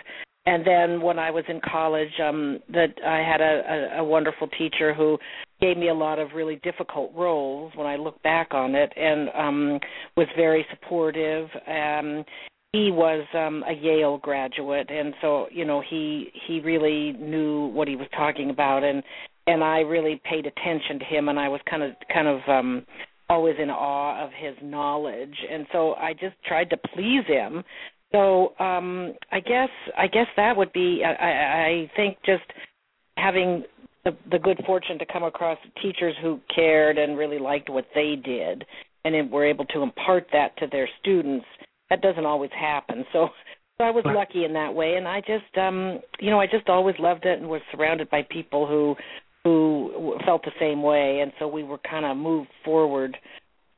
and 0.48 0.66
then 0.66 1.02
when 1.02 1.20
I 1.20 1.30
was 1.30 1.44
in 1.48 1.62
college, 1.70 2.10
um, 2.24 2.60
that 2.70 2.96
I 3.06 3.18
had 3.18 3.42
a, 3.42 3.98
a, 3.98 4.00
a 4.00 4.04
wonderful 4.04 4.48
teacher 4.58 4.94
who 4.94 5.20
gave 5.62 5.78
me 5.78 5.90
a 5.90 5.94
lot 5.94 6.20
of 6.20 6.30
really 6.34 6.56
difficult 6.64 7.12
roles 7.16 7.72
when 7.76 7.88
I 7.88 7.96
look 7.96 8.22
back 8.24 8.54
on 8.54 8.76
it, 8.76 8.92
and 8.98 9.30
um, 9.36 9.80
was 10.18 10.28
very 10.36 10.66
supportive. 10.72 11.48
Um, 11.68 12.26
he 12.74 12.90
was 12.90 13.26
um, 13.34 13.64
a 13.68 13.74
Yale 13.74 14.18
graduate, 14.18 14.90
and 14.90 15.14
so 15.22 15.48
you 15.52 15.66
know 15.66 15.82
he 15.88 16.32
he 16.48 16.60
really 16.62 17.14
knew 17.14 17.68
what 17.68 17.88
he 17.88 17.96
was 17.96 18.08
talking 18.16 18.50
about, 18.50 18.84
and 18.84 19.04
and 19.48 19.64
I 19.64 19.80
really 19.80 20.22
paid 20.24 20.46
attention 20.46 21.00
to 21.00 21.06
him, 21.06 21.30
and 21.30 21.40
I 21.40 21.48
was 21.48 21.62
kind 21.70 21.84
of 21.84 21.92
kind 22.12 22.28
of 22.28 22.40
um, 22.48 22.86
always 23.30 23.56
in 23.62 23.70
awe 23.70 24.24
of 24.24 24.32
his 24.36 24.56
knowledge, 24.64 25.36
and 25.50 25.68
so 25.72 25.94
I 25.96 26.14
just 26.14 26.36
tried 26.46 26.70
to 26.72 26.78
please 26.94 27.26
him. 27.28 27.64
So 28.12 28.54
um, 28.60 29.14
I 29.32 29.40
guess 29.40 29.70
I 29.98 30.08
guess 30.08 30.28
that 30.38 30.56
would 30.56 30.74
be 30.74 31.04
I, 31.06 31.12
I 31.12 31.66
I 31.66 31.92
think 31.96 32.18
just 32.26 32.44
having 33.18 33.64
the, 34.04 34.16
the 34.30 34.40
good 34.40 34.62
fortune 34.66 34.98
to 35.00 35.06
come 35.06 35.24
across 35.24 35.58
teachers 35.82 36.16
who 36.22 36.40
cared 36.54 36.98
and 36.98 37.18
really 37.18 37.40
liked 37.40 37.70
what 37.70 37.86
they 37.94 38.16
did, 38.16 38.66
and 39.06 39.32
were 39.32 39.46
able 39.46 39.66
to 39.66 39.82
impart 39.82 40.28
that 40.32 40.58
to 40.58 40.68
their 40.72 40.90
students. 41.00 41.46
That 41.90 42.02
doesn't 42.02 42.26
always 42.26 42.52
happen. 42.58 43.06
So 43.14 43.30
so 43.78 43.86
I 43.86 43.92
was 43.92 44.04
lucky 44.06 44.46
in 44.46 44.54
that 44.54 44.74
way, 44.74 44.96
and 44.96 45.08
I 45.08 45.22
just 45.22 45.58
um 45.58 46.00
you 46.20 46.30
know 46.30 46.40
I 46.40 46.48
just 46.48 46.70
always 46.70 46.96
loved 47.00 47.26
it 47.26 47.40
and 47.40 47.50
was 47.50 47.62
surrounded 47.72 48.10
by 48.10 48.22
people 48.30 48.68
who 48.68 48.96
who 49.44 50.18
felt 50.26 50.44
the 50.44 50.52
same 50.60 50.84
way, 50.84 51.20
and 51.22 51.32
so 51.40 51.48
we 51.48 51.64
were 51.64 51.80
kind 51.80 52.06
of 52.06 52.16
moved 52.18 52.50
forward. 52.64 53.18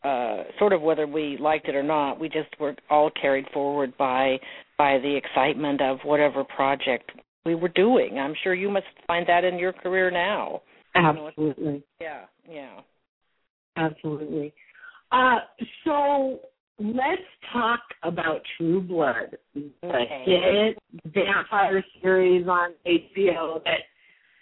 Uh, 0.03 0.43
sort 0.59 0.73
of 0.73 0.81
whether 0.81 1.07
we 1.07 1.37
liked 1.39 1.69
it 1.69 1.75
or 1.75 1.83
not, 1.83 2.19
we 2.19 2.27
just 2.27 2.49
were 2.59 2.75
all 2.89 3.09
carried 3.09 3.45
forward 3.53 3.93
by 3.97 4.37
by 4.77 4.99
the 4.99 5.15
excitement 5.15 5.81
of 5.81 5.99
whatever 6.03 6.43
project 6.43 7.11
we 7.45 7.55
were 7.55 7.69
doing. 7.69 8.19
I'm 8.19 8.33
sure 8.43 8.53
you 8.53 8.69
must 8.69 8.85
find 9.07 9.25
that 9.27 9.43
in 9.43 9.57
your 9.59 9.73
career 9.73 10.09
now. 10.11 10.61
Absolutely, 10.95 11.83
Yeah, 11.99 12.25
yeah. 12.49 12.79
absolutely. 13.77 14.53
Uh, 15.11 15.39
so 15.83 16.39
let's 16.79 17.21
talk 17.51 17.79
about 18.03 18.41
True 18.57 18.81
Blood, 18.81 19.37
the 19.55 19.71
Okay. 19.83 20.23
hit 20.25 20.77
vampire 21.13 21.83
series 22.01 22.47
on 22.47 22.73
HBO 22.85 23.63
that 23.63 23.79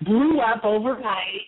blew 0.02 0.40
up 0.42 0.64
overnight. 0.66 1.42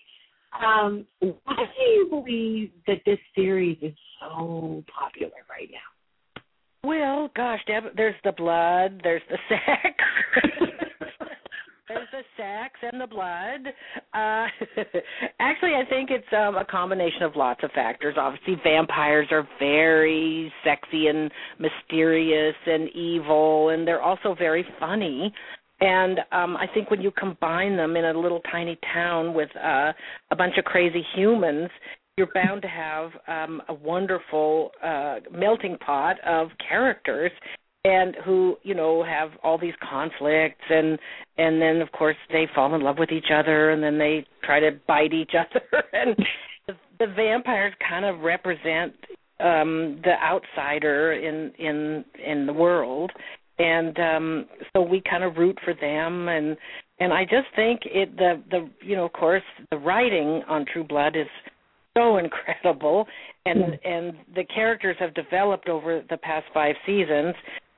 Um, 0.62 1.06
why 1.20 1.56
do 1.78 1.84
you 1.84 2.08
believe 2.10 2.72
that 2.88 3.02
this 3.06 3.20
series 3.36 3.78
is 3.82 3.94
so 4.20 4.84
popular 4.94 5.32
right 5.50 5.70
now? 5.72 6.42
Well, 6.88 7.30
gosh, 7.36 7.62
Deb, 7.66 7.96
there's 7.96 8.16
the 8.24 8.34
blood, 8.34 9.02
there's 9.04 9.22
the 9.30 9.38
sex. 9.50 10.73
The 12.12 12.24
sex 12.38 12.74
and 12.82 13.02
the 13.02 13.08
blood. 13.08 13.74
Uh 14.14 14.48
actually 15.40 15.74
I 15.76 15.84
think 15.90 16.10
it's 16.12 16.32
um 16.34 16.56
a 16.56 16.66
combination 16.66 17.24
of 17.24 17.36
lots 17.36 17.62
of 17.64 17.72
factors. 17.72 18.16
Obviously 18.18 18.56
vampires 18.64 19.28
are 19.32 19.48
very 19.60 20.52
sexy 20.64 21.08
and 21.08 21.32
mysterious 21.60 22.56
and 22.66 22.90
evil 22.96 23.70
and 23.70 23.88
they're 23.88 24.02
also 24.02 24.36
very 24.38 24.66
funny. 24.80 25.34
And 25.82 26.20
um 26.32 26.58
I 26.58 26.68
think 26.74 26.90
when 26.92 27.02
you 27.02 27.12
combine 27.12 27.76
them 27.78 27.96
in 27.96 28.06
a 28.06 28.20
little 28.20 28.42
tiny 28.52 28.78
town 28.94 29.34
with 29.34 29.50
uh 29.56 29.94
a 30.32 30.36
bunch 30.36 30.58
of 30.58 30.66
crazy 30.66 31.06
humans, 31.16 31.70
you're 32.18 32.30
bound 32.34 32.62
to 32.62 32.68
have 32.68 33.10
um, 33.28 33.62
a 33.70 33.74
wonderful 33.74 34.70
uh, 34.84 35.16
melting 35.32 35.78
pot 35.80 36.18
of 36.24 36.50
characters 36.70 37.32
and 37.86 38.16
who 38.24 38.56
you 38.64 38.74
know 38.74 39.04
have 39.04 39.32
all 39.44 39.58
these 39.58 39.74
conflicts 39.82 40.64
and 40.70 40.98
and 41.38 41.62
then 41.62 41.82
of 41.82 41.92
course 41.92 42.16
they 42.32 42.48
fall 42.56 42.74
in 42.76 42.82
love 42.82 42.98
with 42.98 43.12
each 43.12 43.28
other 43.34 43.72
and 43.72 43.84
then 43.84 43.98
they 43.98 44.26
try 44.44 44.60
to 44.60 44.72
bite 44.88 45.14
each 45.14 45.34
other. 45.38 45.84
And 45.92 46.16
the, 46.68 46.74
the 47.00 47.14
vampires 47.14 47.74
kind 47.88 48.06
of 48.06 48.22
represent 48.22 48.94
um 49.42 50.00
the 50.04 50.14
outsider 50.24 51.14
in 51.14 51.52
in 51.60 52.06
in 52.26 52.46
the 52.46 52.54
world. 52.54 53.12
And 53.60 54.00
um 54.00 54.46
so 54.72 54.82
we 54.82 55.02
kind 55.02 55.24
of 55.24 55.36
root 55.36 55.58
for 55.66 55.74
them. 55.74 56.30
And 56.30 56.56
and 57.02 57.12
I 57.12 57.26
just 57.26 57.48
think 57.54 57.82
it 57.84 58.16
the 58.16 58.42
the 58.50 58.70
you 58.82 58.96
know 58.96 59.06
of 59.06 59.14
course 59.14 59.44
the 59.72 59.78
writing 59.78 60.42
on 60.48 60.66
True 60.72 60.86
Blood 60.86 61.18
is 61.18 61.28
so 61.98 62.16
incredible. 62.18 63.08
And 63.46 63.60
Yeah. 63.60 63.92
and 63.92 64.14
the 64.36 64.46
characters 64.46 64.96
have 65.00 65.14
developed 65.16 65.68
over 65.68 66.02
the 66.10 66.18
past 66.18 66.46
5 66.54 66.76
seasons 66.86 67.36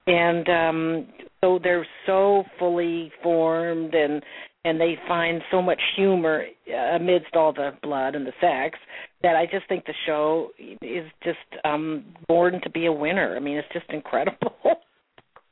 and 0.07 0.49
um 0.49 1.07
so 1.41 1.59
they're 1.61 1.87
so 2.05 2.43
fully 2.59 3.11
formed 3.21 3.93
and 3.93 4.23
and 4.65 4.81
they 4.81 4.97
find 5.07 5.41
so 5.51 5.61
much 5.61 5.79
humor 5.95 6.43
uh, 6.73 6.95
amidst 6.95 7.35
all 7.35 7.53
the 7.53 7.71
blood 7.83 8.15
and 8.15 8.25
the 8.25 8.33
sex 8.41 8.77
that 9.21 9.35
I 9.35 9.45
just 9.45 9.67
think 9.69 9.85
the 9.85 9.93
show 10.05 10.49
is 10.81 11.05
just 11.23 11.37
um 11.63 12.05
born 12.27 12.59
to 12.63 12.69
be 12.69 12.87
a 12.87 12.91
winner. 12.91 13.35
I 13.35 13.39
mean, 13.39 13.57
it's 13.57 13.67
just 13.73 13.89
incredible. 13.89 14.53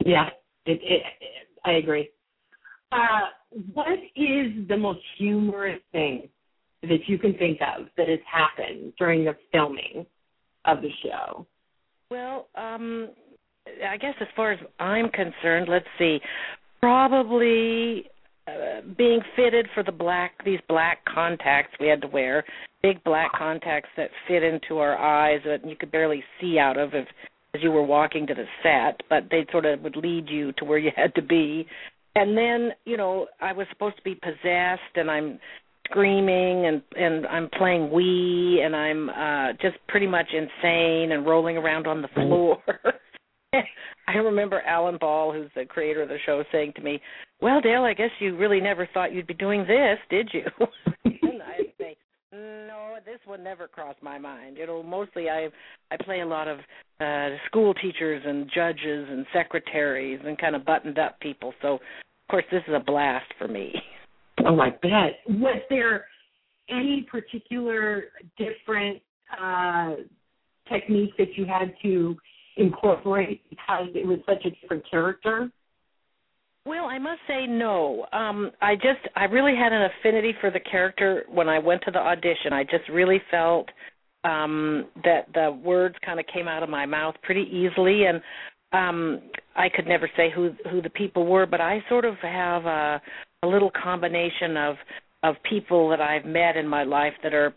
Yeah, 0.05 0.27
it, 0.65 0.81
it, 0.81 1.01
it, 1.21 1.47
I 1.63 1.73
agree. 1.73 2.09
Uh, 2.91 3.29
what 3.73 3.87
is 4.17 4.67
the 4.67 4.75
most 4.75 4.99
humorous 5.17 5.79
thing 5.93 6.27
that 6.81 7.07
you 7.07 7.17
can 7.17 7.35
think 7.35 7.59
of 7.61 7.85
that 7.95 8.09
has 8.09 8.19
happened 8.29 8.91
during 8.97 9.23
the 9.23 9.37
filming 9.53 10.05
of 10.65 10.81
the 10.81 10.89
show? 11.03 11.47
Well, 12.09 12.47
um 12.55 13.09
I 13.67 13.97
guess 13.97 14.15
as 14.19 14.27
far 14.35 14.51
as 14.51 14.59
I'm 14.79 15.09
concerned, 15.09 15.67
let's 15.69 15.85
see. 15.97 16.19
Probably 16.79 18.05
uh, 18.47 18.81
being 18.97 19.21
fitted 19.35 19.67
for 19.73 19.83
the 19.83 19.91
black 19.91 20.43
these 20.43 20.59
black 20.67 20.99
contacts 21.05 21.71
we 21.79 21.87
had 21.87 22.01
to 22.01 22.07
wear, 22.07 22.43
big 22.81 23.03
black 23.03 23.31
contacts 23.33 23.89
that 23.95 24.09
fit 24.27 24.43
into 24.43 24.79
our 24.79 24.97
eyes 24.97 25.39
that 25.45 25.67
you 25.67 25.75
could 25.75 25.91
barely 25.91 26.23
see 26.39 26.59
out 26.59 26.77
of 26.77 26.93
if 26.93 27.07
as 27.55 27.61
you 27.61 27.71
were 27.71 27.83
walking 27.83 28.25
to 28.25 28.33
the 28.33 28.45
set, 28.63 29.01
but 29.09 29.29
they 29.29 29.45
sort 29.51 29.65
of 29.65 29.79
would 29.81 29.95
lead 29.95 30.27
you 30.27 30.51
to 30.53 30.65
where 30.65 30.79
you 30.79 30.89
had 30.95 31.13
to 31.15 31.21
be. 31.21 31.67
And 32.15 32.35
then, 32.37 32.71
you 32.85 32.97
know, 32.97 33.27
I 33.41 33.53
was 33.53 33.67
supposed 33.71 33.95
to 33.97 34.01
be 34.03 34.15
possessed 34.15 34.95
and 34.95 35.09
I'm 35.09 35.39
screaming 35.85 36.65
and 36.65 36.81
and 36.95 37.27
I'm 37.27 37.49
playing 37.57 37.89
Wii 37.89 38.65
and 38.65 38.75
I'm 38.75 39.09
uh 39.09 39.53
just 39.61 39.77
pretty 39.87 40.07
much 40.07 40.27
insane 40.33 41.11
and 41.11 41.25
rolling 41.25 41.57
around 41.57 41.87
on 41.87 42.01
the 42.01 42.07
floor. 42.09 42.57
I 44.07 44.17
remember 44.17 44.61
Alan 44.61 44.97
Ball, 44.99 45.33
who's 45.33 45.49
the 45.55 45.65
creator 45.65 46.01
of 46.01 46.09
the 46.09 46.17
show, 46.25 46.43
saying 46.51 46.73
to 46.75 46.81
me, 46.81 47.01
"Well, 47.41 47.61
Dale, 47.61 47.83
I 47.83 47.93
guess 47.93 48.09
you 48.19 48.35
really 48.35 48.59
never 48.59 48.87
thought 48.93 49.13
you'd 49.13 49.27
be 49.27 49.33
doing 49.33 49.65
this, 49.67 49.97
did 50.09 50.29
you?" 50.33 50.45
and 51.05 51.41
I'd 51.41 51.73
say, 51.77 51.95
"No, 52.31 52.95
this 53.05 53.19
would 53.27 53.43
never 53.43 53.67
cross 53.67 53.95
my 54.01 54.17
mind. 54.17 54.57
You 54.57 54.67
know, 54.67 54.83
mostly 54.83 55.29
I 55.29 55.49
I 55.91 55.97
play 56.03 56.21
a 56.21 56.25
lot 56.25 56.47
of 56.47 56.59
uh 56.99 57.37
school 57.47 57.73
teachers 57.73 58.23
and 58.25 58.49
judges 58.53 59.07
and 59.09 59.25
secretaries 59.33 60.19
and 60.25 60.37
kind 60.37 60.55
of 60.55 60.65
buttoned 60.65 60.99
up 60.99 61.19
people. 61.19 61.53
So, 61.61 61.75
of 61.75 61.81
course, 62.29 62.45
this 62.51 62.63
is 62.67 62.73
a 62.73 62.83
blast 62.83 63.31
for 63.37 63.47
me." 63.47 63.73
Oh, 64.45 64.59
I 64.59 64.71
bet. 64.81 65.19
Was 65.27 65.61
there 65.69 66.05
any 66.69 67.07
particular 67.09 68.05
different 68.37 69.01
uh, 69.39 69.95
technique 70.71 71.11
that 71.17 71.35
you 71.35 71.45
had 71.45 71.73
to 71.83 72.17
incorporate 72.57 73.41
because 73.49 73.87
it 73.93 74.05
was 74.05 74.19
such 74.27 74.45
a 74.45 74.49
different 74.61 74.83
character? 74.89 75.49
Well, 76.65 76.85
I 76.85 76.97
must 76.97 77.19
say 77.27 77.45
no. 77.45 78.05
Um 78.13 78.51
I 78.61 78.75
just 78.75 79.07
I 79.15 79.25
really 79.25 79.55
had 79.55 79.73
an 79.73 79.89
affinity 79.99 80.33
for 80.39 80.49
the 80.49 80.59
character 80.59 81.23
when 81.29 81.49
I 81.49 81.59
went 81.59 81.81
to 81.83 81.91
the 81.91 81.99
audition. 81.99 82.53
I 82.53 82.63
just 82.63 82.87
really 82.89 83.21
felt 83.29 83.69
um 84.23 84.85
that 85.03 85.27
the 85.33 85.51
words 85.63 85.95
kind 86.05 86.19
of 86.19 86.25
came 86.33 86.47
out 86.47 86.63
of 86.63 86.69
my 86.69 86.85
mouth 86.85 87.15
pretty 87.23 87.47
easily 87.51 88.05
and 88.05 88.21
um 88.71 89.21
I 89.55 89.67
could 89.69 89.87
never 89.87 90.09
say 90.15 90.31
who 90.33 90.51
who 90.71 90.81
the 90.81 90.89
people 90.89 91.25
were, 91.25 91.45
but 91.45 91.61
I 91.61 91.83
sort 91.89 92.05
of 92.05 92.15
have 92.19 92.65
a 92.65 93.01
a 93.43 93.47
little 93.47 93.71
combination 93.71 94.55
of 94.55 94.75
of 95.23 95.35
people 95.49 95.89
that 95.89 96.01
I've 96.01 96.25
met 96.25 96.57
in 96.57 96.67
my 96.67 96.83
life 96.83 97.13
that 97.23 97.33
are 97.33 97.53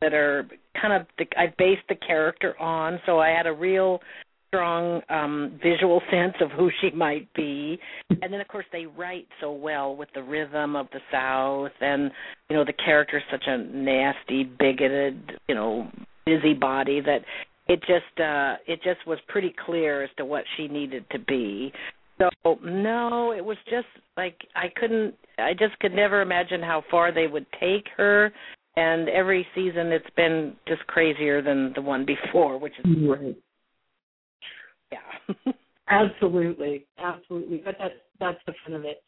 that 0.00 0.12
are 0.12 0.46
kind 0.80 0.92
of 0.92 1.06
the, 1.18 1.26
I 1.38 1.46
based 1.58 1.82
the 1.88 1.94
character 1.94 2.58
on, 2.60 3.00
so 3.06 3.18
I 3.18 3.28
had 3.28 3.46
a 3.46 3.52
real 3.52 4.00
strong 4.48 5.00
um 5.08 5.58
visual 5.62 6.00
sense 6.10 6.34
of 6.40 6.50
who 6.50 6.70
she 6.80 6.90
might 6.90 7.32
be. 7.34 7.78
And 8.10 8.32
then 8.32 8.40
of 8.40 8.48
course 8.48 8.66
they 8.72 8.86
write 8.86 9.26
so 9.40 9.52
well 9.52 9.94
with 9.96 10.08
the 10.14 10.22
rhythm 10.22 10.76
of 10.76 10.86
the 10.92 11.00
south 11.10 11.72
and 11.80 12.10
you 12.48 12.56
know 12.56 12.64
the 12.64 12.72
character's 12.72 13.22
such 13.30 13.44
a 13.46 13.58
nasty 13.58 14.44
bigoted 14.44 15.32
you 15.48 15.54
know 15.54 15.90
busybody 16.24 17.00
that 17.00 17.20
it 17.68 17.80
just 17.80 18.20
uh 18.20 18.56
it 18.66 18.82
just 18.82 19.06
was 19.06 19.18
pretty 19.28 19.54
clear 19.64 20.02
as 20.04 20.10
to 20.16 20.24
what 20.24 20.44
she 20.56 20.68
needed 20.68 21.04
to 21.10 21.18
be. 21.18 21.72
So 22.18 22.58
no 22.64 23.32
it 23.32 23.44
was 23.44 23.58
just 23.68 23.88
like 24.16 24.36
i 24.54 24.66
couldn't 24.74 25.14
i 25.38 25.52
just 25.52 25.78
could 25.80 25.92
never 25.92 26.22
imagine 26.22 26.62
how 26.62 26.82
far 26.90 27.12
they 27.12 27.26
would 27.26 27.46
take 27.60 27.86
her. 27.96 28.32
And 28.78 29.08
every 29.08 29.46
season 29.54 29.86
it's 29.86 30.04
been 30.16 30.54
just 30.68 30.86
crazier 30.86 31.40
than 31.40 31.72
the 31.74 31.82
one 31.82 32.04
before 32.06 32.58
which 32.58 32.74
is 32.78 32.84
Right. 33.08 33.36
Yeah 34.92 35.52
Absolutely, 35.88 36.86
absolutely. 36.98 37.62
But 37.64 37.76
that's 37.78 37.94
that's 38.18 38.38
the 38.46 38.54
fun 38.64 38.74
of 38.74 38.84
it. 38.84 39.02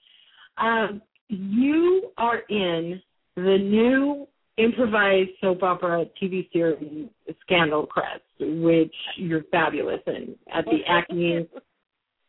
Um, 0.58 1.02
you 1.28 2.10
are 2.16 2.38
in 2.48 3.00
the 3.36 3.58
new 3.58 4.26
improvised 4.56 5.30
soap 5.40 5.62
opera 5.62 6.06
TV 6.20 6.50
series 6.52 7.08
Scandal 7.42 7.86
Crest, 7.86 8.22
which 8.38 8.94
you're 9.16 9.44
fabulous 9.50 10.00
in 10.06 10.36
at 10.52 10.64
the 10.66 10.78
Acme 10.86 11.48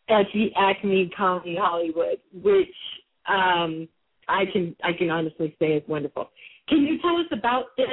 at 0.10 0.26
the 0.34 0.50
Acme 0.58 1.12
Comedy 1.16 1.56
Hollywood, 1.60 2.18
which 2.34 2.68
um, 3.28 3.88
I 4.28 4.46
can 4.52 4.76
I 4.84 4.94
can 4.94 5.12
honestly 5.12 5.56
say 5.60 5.74
is 5.74 5.84
wonderful. 5.88 6.32
Can 6.68 6.80
you 6.86 7.00
tell 7.02 7.18
us 7.18 7.28
about 7.32 7.66
this 7.78 7.88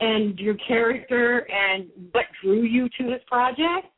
and 0.00 0.38
your 0.38 0.56
character 0.68 1.46
and 1.50 1.88
what 2.12 2.24
drew 2.42 2.62
you 2.62 2.88
to 2.98 3.04
this 3.04 3.22
project? 3.26 3.88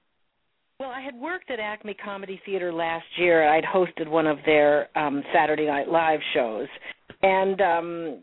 Well, 0.80 0.90
I 0.90 1.00
had 1.00 1.16
worked 1.16 1.50
at 1.50 1.58
Acme 1.58 1.94
Comedy 1.94 2.40
Theater 2.46 2.72
last 2.72 3.04
year. 3.16 3.48
I'd 3.48 3.64
hosted 3.64 4.06
one 4.06 4.28
of 4.28 4.38
their 4.46 4.96
um 4.96 5.24
Saturday 5.34 5.66
Night 5.66 5.88
Live 5.88 6.20
shows. 6.34 6.68
And 7.20 7.60
um 7.60 8.18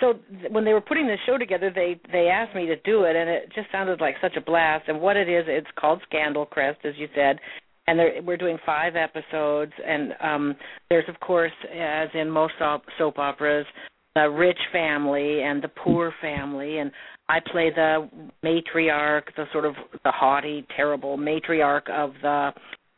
so 0.00 0.14
th- 0.40 0.50
when 0.50 0.64
they 0.64 0.72
were 0.72 0.80
putting 0.80 1.06
the 1.06 1.18
show 1.26 1.36
together, 1.36 1.70
they 1.70 2.00
they 2.10 2.28
asked 2.28 2.56
me 2.56 2.64
to 2.64 2.76
do 2.76 3.02
it 3.02 3.14
and 3.14 3.28
it 3.28 3.52
just 3.54 3.70
sounded 3.70 4.00
like 4.00 4.14
such 4.22 4.36
a 4.36 4.40
blast. 4.40 4.88
And 4.88 5.02
what 5.02 5.18
it 5.18 5.28
is, 5.28 5.44
it's 5.48 5.68
called 5.78 6.00
Scandal 6.08 6.46
Crest 6.46 6.78
as 6.84 6.94
you 6.96 7.08
said. 7.14 7.38
And 7.86 8.00
we're 8.26 8.38
doing 8.38 8.56
five 8.64 8.94
episodes 8.96 9.72
and 9.86 10.14
um 10.22 10.56
there's 10.88 11.08
of 11.10 11.20
course 11.20 11.52
as 11.78 12.08
in 12.14 12.30
most 12.30 12.54
soap 12.58 13.18
operas 13.18 13.66
the 14.14 14.30
rich 14.30 14.58
family 14.72 15.42
and 15.42 15.62
the 15.62 15.68
poor 15.68 16.14
family 16.22 16.78
and 16.78 16.90
I 17.28 17.40
play 17.40 17.70
the 17.70 18.08
matriarch, 18.44 19.34
the 19.36 19.44
sort 19.52 19.64
of 19.64 19.74
the 20.04 20.10
haughty, 20.10 20.66
terrible 20.74 21.18
matriarch 21.18 21.90
of 21.90 22.12
the 22.22 22.52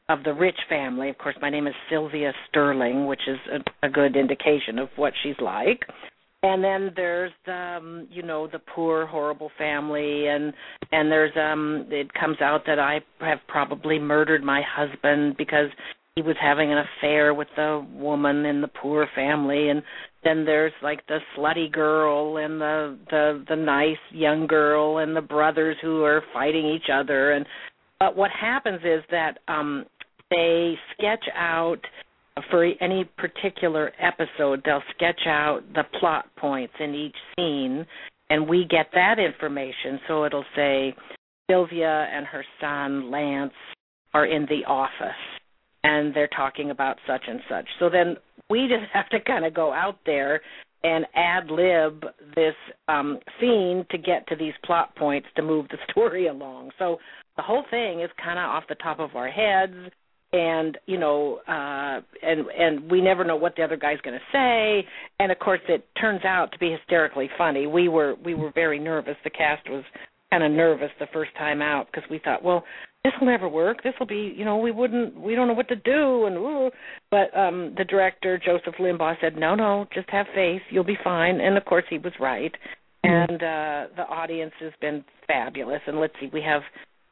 of 0.08 0.24
the 0.24 0.34
rich 0.34 0.58
family. 0.68 1.08
Of 1.08 1.18
course, 1.18 1.36
my 1.40 1.50
name 1.50 1.66
is 1.66 1.74
Sylvia 1.88 2.32
Sterling, 2.48 3.06
which 3.06 3.20
is 3.28 3.38
a, 3.52 3.86
a 3.86 3.90
good 3.90 4.16
indication 4.16 4.78
of 4.78 4.88
what 4.96 5.12
she's 5.22 5.36
like. 5.40 5.80
And 6.42 6.64
then 6.64 6.90
there's 6.96 7.32
the 7.44 7.52
um, 7.52 8.08
you 8.10 8.22
know 8.22 8.46
the 8.46 8.60
poor 8.60 9.06
horrible 9.06 9.50
family 9.58 10.26
and 10.28 10.52
and 10.90 11.10
there's 11.10 11.36
um 11.36 11.86
it 11.90 12.12
comes 12.14 12.40
out 12.40 12.62
that 12.66 12.78
I 12.78 13.00
have 13.20 13.38
probably 13.46 13.98
murdered 13.98 14.42
my 14.42 14.62
husband 14.62 15.36
because 15.36 15.68
he 16.16 16.22
was 16.22 16.36
having 16.40 16.72
an 16.72 16.78
affair 16.78 17.34
with 17.34 17.48
the 17.56 17.86
woman 17.92 18.46
in 18.46 18.60
the 18.62 18.68
poor 18.68 19.06
family 19.14 19.68
and 19.68 19.82
then 20.22 20.44
there's 20.44 20.72
like 20.82 21.06
the 21.06 21.18
slutty 21.36 21.70
girl 21.70 22.36
and 22.36 22.60
the 22.60 22.98
the 23.10 23.44
the 23.48 23.56
nice 23.56 23.96
young 24.12 24.46
girl 24.46 24.98
and 24.98 25.16
the 25.16 25.20
brothers 25.20 25.76
who 25.80 26.02
are 26.04 26.22
fighting 26.32 26.66
each 26.66 26.90
other. 26.92 27.32
And 27.32 27.46
but 27.98 28.16
what 28.16 28.30
happens 28.30 28.80
is 28.84 29.02
that 29.10 29.38
um 29.48 29.86
they 30.30 30.74
sketch 30.92 31.24
out 31.34 31.80
for 32.50 32.64
any 32.80 33.04
particular 33.18 33.92
episode 34.00 34.62
they'll 34.64 34.82
sketch 34.94 35.20
out 35.26 35.60
the 35.74 35.84
plot 35.98 36.26
points 36.36 36.74
in 36.78 36.94
each 36.94 37.16
scene 37.36 37.86
and 38.30 38.48
we 38.48 38.64
get 38.70 38.86
that 38.94 39.18
information. 39.18 39.98
So 40.06 40.24
it'll 40.24 40.44
say 40.54 40.94
Sylvia 41.50 42.08
and 42.14 42.26
her 42.26 42.44
son 42.60 43.10
Lance 43.10 43.52
are 44.14 44.26
in 44.26 44.46
the 44.48 44.64
office 44.66 45.39
and 45.84 46.14
they're 46.14 46.28
talking 46.28 46.70
about 46.70 46.98
such 47.06 47.22
and 47.28 47.40
such. 47.48 47.66
So 47.78 47.88
then 47.88 48.16
we 48.48 48.68
just 48.68 48.90
have 48.92 49.08
to 49.10 49.20
kind 49.20 49.44
of 49.44 49.54
go 49.54 49.72
out 49.72 49.98
there 50.06 50.40
and 50.82 51.04
ad 51.14 51.50
lib 51.50 52.04
this 52.34 52.54
um 52.88 53.18
scene 53.38 53.84
to 53.90 53.98
get 53.98 54.26
to 54.28 54.36
these 54.36 54.54
plot 54.64 54.96
points 54.96 55.28
to 55.36 55.42
move 55.42 55.66
the 55.68 55.78
story 55.90 56.28
along. 56.28 56.70
So 56.78 56.98
the 57.36 57.42
whole 57.42 57.64
thing 57.70 58.00
is 58.00 58.10
kind 58.22 58.38
of 58.38 58.44
off 58.44 58.64
the 58.68 58.74
top 58.76 58.98
of 58.98 59.14
our 59.14 59.28
heads 59.28 59.92
and 60.32 60.78
you 60.86 60.98
know 60.98 61.40
uh 61.48 62.00
and 62.22 62.46
and 62.56 62.90
we 62.90 63.00
never 63.00 63.24
know 63.24 63.36
what 63.36 63.54
the 63.56 63.62
other 63.62 63.76
guy's 63.76 64.00
going 64.02 64.16
to 64.16 64.24
say 64.32 64.86
and 65.18 65.32
of 65.32 65.38
course 65.38 65.60
it 65.68 65.84
turns 66.00 66.24
out 66.24 66.52
to 66.52 66.58
be 66.58 66.70
hysterically 66.70 67.28
funny 67.36 67.66
we 67.66 67.88
were 67.88 68.14
we 68.24 68.34
were 68.34 68.52
very 68.54 68.78
nervous 68.78 69.16
the 69.24 69.30
cast 69.30 69.68
was 69.68 69.82
kind 70.30 70.44
of 70.44 70.52
nervous 70.52 70.90
the 71.00 71.06
first 71.12 71.30
time 71.36 71.60
out 71.60 71.88
because 71.92 72.08
we 72.08 72.20
thought 72.22 72.44
well 72.44 72.62
this 73.04 73.12
will 73.18 73.28
never 73.28 73.48
work. 73.48 73.82
This 73.82 73.94
will 73.98 74.06
be, 74.06 74.34
you 74.36 74.44
know, 74.44 74.58
we 74.58 74.70
wouldn't, 74.70 75.18
we 75.18 75.34
don't 75.34 75.48
know 75.48 75.54
what 75.54 75.68
to 75.68 75.76
do, 75.76 76.26
and 76.26 76.36
ooh. 76.36 76.70
but 77.10 77.36
um 77.36 77.74
the 77.78 77.84
director 77.84 78.38
Joseph 78.38 78.74
Limbaugh 78.78 79.16
said, 79.20 79.36
no, 79.36 79.54
no, 79.54 79.86
just 79.94 80.08
have 80.10 80.26
faith, 80.34 80.62
you'll 80.70 80.84
be 80.84 80.98
fine, 81.02 81.40
and 81.40 81.56
of 81.56 81.64
course 81.64 81.84
he 81.88 81.98
was 81.98 82.12
right. 82.20 82.54
And 83.02 83.42
uh 83.42 83.86
the 83.96 84.06
audience 84.08 84.52
has 84.60 84.72
been 84.80 85.04
fabulous. 85.26 85.80
And 85.86 85.98
let's 85.98 86.14
see, 86.20 86.28
we 86.32 86.42
have 86.42 86.62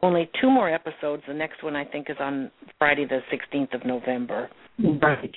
only 0.03 0.31
two 0.40 0.51
more 0.51 0.70
episodes. 0.72 1.22
The 1.27 1.35
next 1.35 1.62
one 1.62 1.74
I 1.74 1.85
think 1.85 2.11
is 2.11 2.16
on 2.20 2.51
Friday 2.79 3.07
the 3.07 3.20
16th 3.33 3.74
of 3.74 3.87
November. 3.87 4.51
Right. 4.79 5.35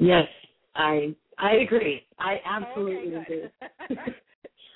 Yes, 0.00 0.26
I 0.74 1.14
I 1.38 1.52
agree. 1.64 2.02
I 2.18 2.36
absolutely 2.44 3.16
Okay, 3.16 3.50
agree. 3.88 4.14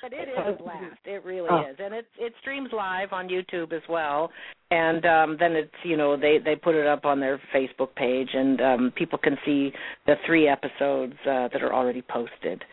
but 0.02 0.12
it 0.12 0.28
is 0.28 0.34
a 0.46 0.52
blast. 0.62 1.00
It 1.04 1.24
really 1.24 1.48
Oh. 1.50 1.64
is, 1.70 1.76
and 1.78 1.94
it 1.94 2.06
it 2.18 2.32
streams 2.40 2.70
live 2.72 3.12
on 3.12 3.28
YouTube 3.28 3.72
as 3.72 3.82
well. 3.88 4.30
And 4.70 5.04
um 5.06 5.37
then 5.38 5.52
it's 5.56 5.74
you 5.84 5.96
know 5.96 6.16
they 6.16 6.38
they 6.38 6.56
put 6.56 6.74
it 6.74 6.87
up 6.87 7.04
on 7.04 7.20
their 7.20 7.40
Facebook 7.54 7.94
page, 7.94 8.28
and 8.34 8.61
um 8.61 8.92
people 8.96 9.18
can 9.18 9.37
see 9.44 9.72
the 10.06 10.16
three 10.26 10.48
episodes 10.48 11.14
uh, 11.26 11.48
that 11.48 11.62
are 11.62 11.72
already 11.72 12.02
posted. 12.02 12.64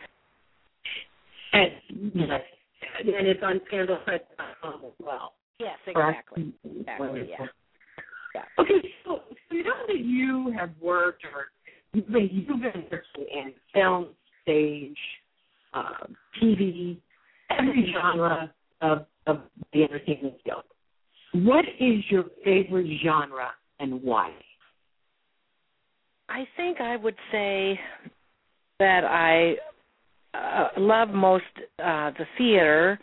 And 1.52 1.72
yes, 2.14 2.42
and 3.00 3.26
it's 3.26 3.42
on 3.42 3.60
scandalcrest.com 3.70 4.80
as 4.84 4.92
well. 4.98 5.32
Yes, 5.58 5.78
exactly. 5.86 6.52
Exactly. 6.64 7.28
Yeah. 7.30 7.46
Yeah. 8.34 8.42
Okay, 8.58 8.92
so, 9.04 9.20
so 9.48 9.56
know 9.56 9.86
that 9.88 10.00
you 10.00 10.54
have 10.58 10.70
worked 10.80 11.24
or 11.24 11.46
you've 11.92 12.08
been, 12.08 12.28
you've 12.30 12.46
been 12.48 12.84
working 12.90 13.26
in 13.32 13.52
film, 13.72 14.08
stage, 14.42 14.96
uh, 15.72 16.06
TV, 16.42 16.98
every 17.50 17.92
genre 17.92 18.52
of, 18.80 19.06
of 19.26 19.40
the 19.72 19.84
entertainment 19.84 20.34
field, 20.44 20.62
what 21.32 21.64
is 21.80 22.02
your 22.10 22.24
favorite 22.44 22.88
genre 23.04 23.50
and 23.80 24.02
why? 24.02 24.32
I 26.28 26.46
think 26.56 26.80
I 26.80 26.96
would 26.96 27.16
say 27.30 27.78
that 28.78 29.04
I 29.04 29.56
uh, 30.34 30.68
love 30.78 31.10
most 31.10 31.44
uh, 31.78 32.10
the 32.18 32.26
theater 32.36 32.98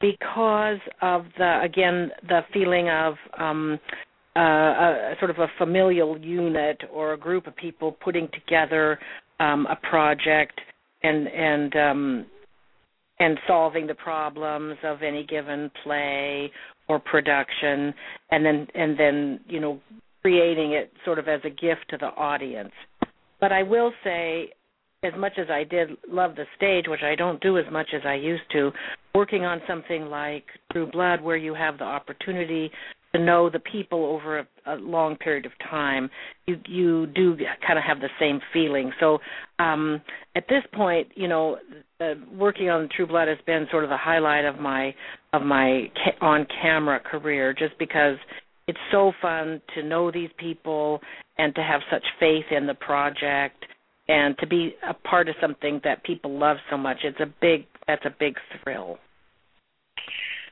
because 0.00 0.78
of 1.02 1.24
the 1.38 1.60
again 1.62 2.10
the 2.28 2.40
feeling 2.52 2.88
of 2.88 3.14
um, 3.38 3.78
uh, 4.36 4.40
a, 4.40 5.14
sort 5.18 5.30
of 5.30 5.38
a 5.38 5.48
familial 5.58 6.18
unit 6.18 6.80
or 6.92 7.12
a 7.12 7.16
group 7.16 7.46
of 7.46 7.56
people 7.56 7.92
putting 8.02 8.28
together 8.32 8.98
um, 9.40 9.66
a 9.66 9.76
project 9.88 10.60
and 11.02 11.26
and 11.28 11.76
um, 11.76 12.26
and 13.20 13.38
solving 13.46 13.86
the 13.86 13.94
problems 13.94 14.76
of 14.82 15.02
any 15.02 15.24
given 15.24 15.70
play 15.84 16.50
or 16.88 16.98
production 16.98 17.94
and 18.30 18.44
then 18.44 18.66
and 18.74 18.98
then 18.98 19.40
you 19.46 19.60
know 19.60 19.80
creating 20.22 20.72
it 20.72 20.92
sort 21.04 21.18
of 21.18 21.28
as 21.28 21.40
a 21.44 21.50
gift 21.50 21.86
to 21.90 21.96
the 21.98 22.06
audience. 22.06 22.72
But 23.40 23.52
I 23.52 23.62
will 23.62 23.92
say, 24.04 24.50
as 25.02 25.12
much 25.16 25.32
as 25.38 25.46
I 25.50 25.64
did 25.64 25.90
love 26.08 26.34
the 26.36 26.44
stage, 26.56 26.84
which 26.88 27.02
I 27.02 27.14
don't 27.14 27.40
do 27.40 27.56
as 27.56 27.64
much 27.72 27.88
as 27.94 28.02
I 28.04 28.14
used 28.16 28.42
to, 28.52 28.70
working 29.14 29.44
on 29.44 29.62
something 29.66 30.06
like 30.06 30.44
True 30.72 30.90
Blood, 30.90 31.22
where 31.22 31.38
you 31.38 31.54
have 31.54 31.78
the 31.78 31.84
opportunity 31.84 32.70
to 33.12 33.18
know 33.18 33.50
the 33.50 33.58
people 33.58 34.04
over 34.04 34.38
a, 34.38 34.46
a 34.66 34.76
long 34.76 35.16
period 35.16 35.46
of 35.46 35.52
time, 35.68 36.10
you 36.46 36.58
you 36.66 37.06
do 37.08 37.36
kind 37.66 37.78
of 37.78 37.84
have 37.84 38.00
the 38.00 38.08
same 38.18 38.40
feeling. 38.52 38.92
So 39.00 39.18
um, 39.58 40.00
at 40.36 40.44
this 40.48 40.62
point, 40.72 41.08
you 41.14 41.28
know, 41.28 41.58
uh, 42.00 42.14
working 42.32 42.70
on 42.70 42.88
True 42.94 43.06
Blood 43.06 43.28
has 43.28 43.38
been 43.46 43.66
sort 43.70 43.84
of 43.84 43.90
the 43.90 43.96
highlight 43.96 44.44
of 44.44 44.58
my 44.58 44.94
of 45.32 45.42
my 45.42 45.90
ca- 45.94 46.24
on 46.26 46.46
camera 46.62 47.00
career, 47.00 47.52
just 47.52 47.78
because 47.78 48.16
it's 48.68 48.78
so 48.92 49.12
fun 49.20 49.60
to 49.74 49.82
know 49.82 50.10
these 50.10 50.30
people 50.38 51.00
and 51.38 51.54
to 51.54 51.62
have 51.62 51.80
such 51.90 52.04
faith 52.20 52.44
in 52.50 52.66
the 52.66 52.74
project 52.74 53.64
and 54.08 54.36
to 54.38 54.46
be 54.46 54.74
a 54.88 54.94
part 54.94 55.28
of 55.28 55.34
something 55.40 55.80
that 55.84 56.04
people 56.04 56.38
love 56.38 56.56
so 56.70 56.76
much. 56.76 56.98
It's 57.02 57.20
a 57.20 57.32
big 57.40 57.66
that's 57.86 58.04
a 58.04 58.14
big 58.18 58.36
thrill. 58.62 58.98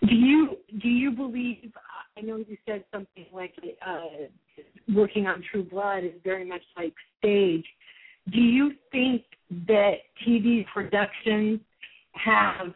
Do 0.07 0.15
you 0.15 0.57
do 0.81 0.89
you 0.89 1.11
believe? 1.11 1.73
I 2.19 2.23
know 2.23 2.37
you 2.37 2.57
said 2.67 2.85
something 2.93 3.27
like 3.33 3.55
uh, 3.87 4.27
working 4.95 5.27
on 5.27 5.43
True 5.51 5.63
Blood 5.63 6.05
is 6.05 6.13
very 6.25 6.45
much 6.45 6.63
like 6.77 6.95
stage. 7.19 7.65
Do 8.33 8.41
you 8.41 8.73
think 8.91 9.23
that 9.67 9.93
TV 10.27 10.65
productions 10.73 11.61
have 12.13 12.73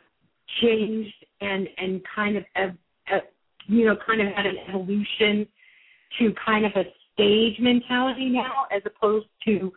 changed 0.62 1.14
and 1.40 1.68
and 1.76 2.00
kind 2.14 2.36
of 2.36 2.44
uh, 2.56 3.18
you 3.66 3.86
know 3.86 3.96
kind 4.06 4.20
of 4.20 4.28
had 4.34 4.46
an 4.46 4.56
evolution 4.68 5.46
to 6.18 6.32
kind 6.44 6.64
of 6.64 6.72
a 6.76 6.84
stage 7.14 7.56
mentality 7.58 8.28
now 8.28 8.66
as 8.74 8.82
opposed 8.86 9.26
to 9.44 9.72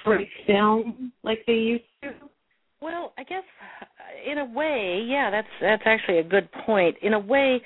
straight 0.00 0.28
film 0.46 1.12
like 1.22 1.40
they 1.46 1.52
used 1.52 1.84
to? 2.02 2.10
Well, 2.80 3.12
I 3.16 3.22
guess 3.24 3.44
in 4.30 4.38
a 4.38 4.44
way, 4.44 5.04
yeah, 5.06 5.30
that's 5.30 5.48
that's 5.60 5.82
actually 5.86 6.18
a 6.18 6.24
good 6.24 6.50
point. 6.66 6.96
In 7.02 7.14
a 7.14 7.18
way, 7.18 7.60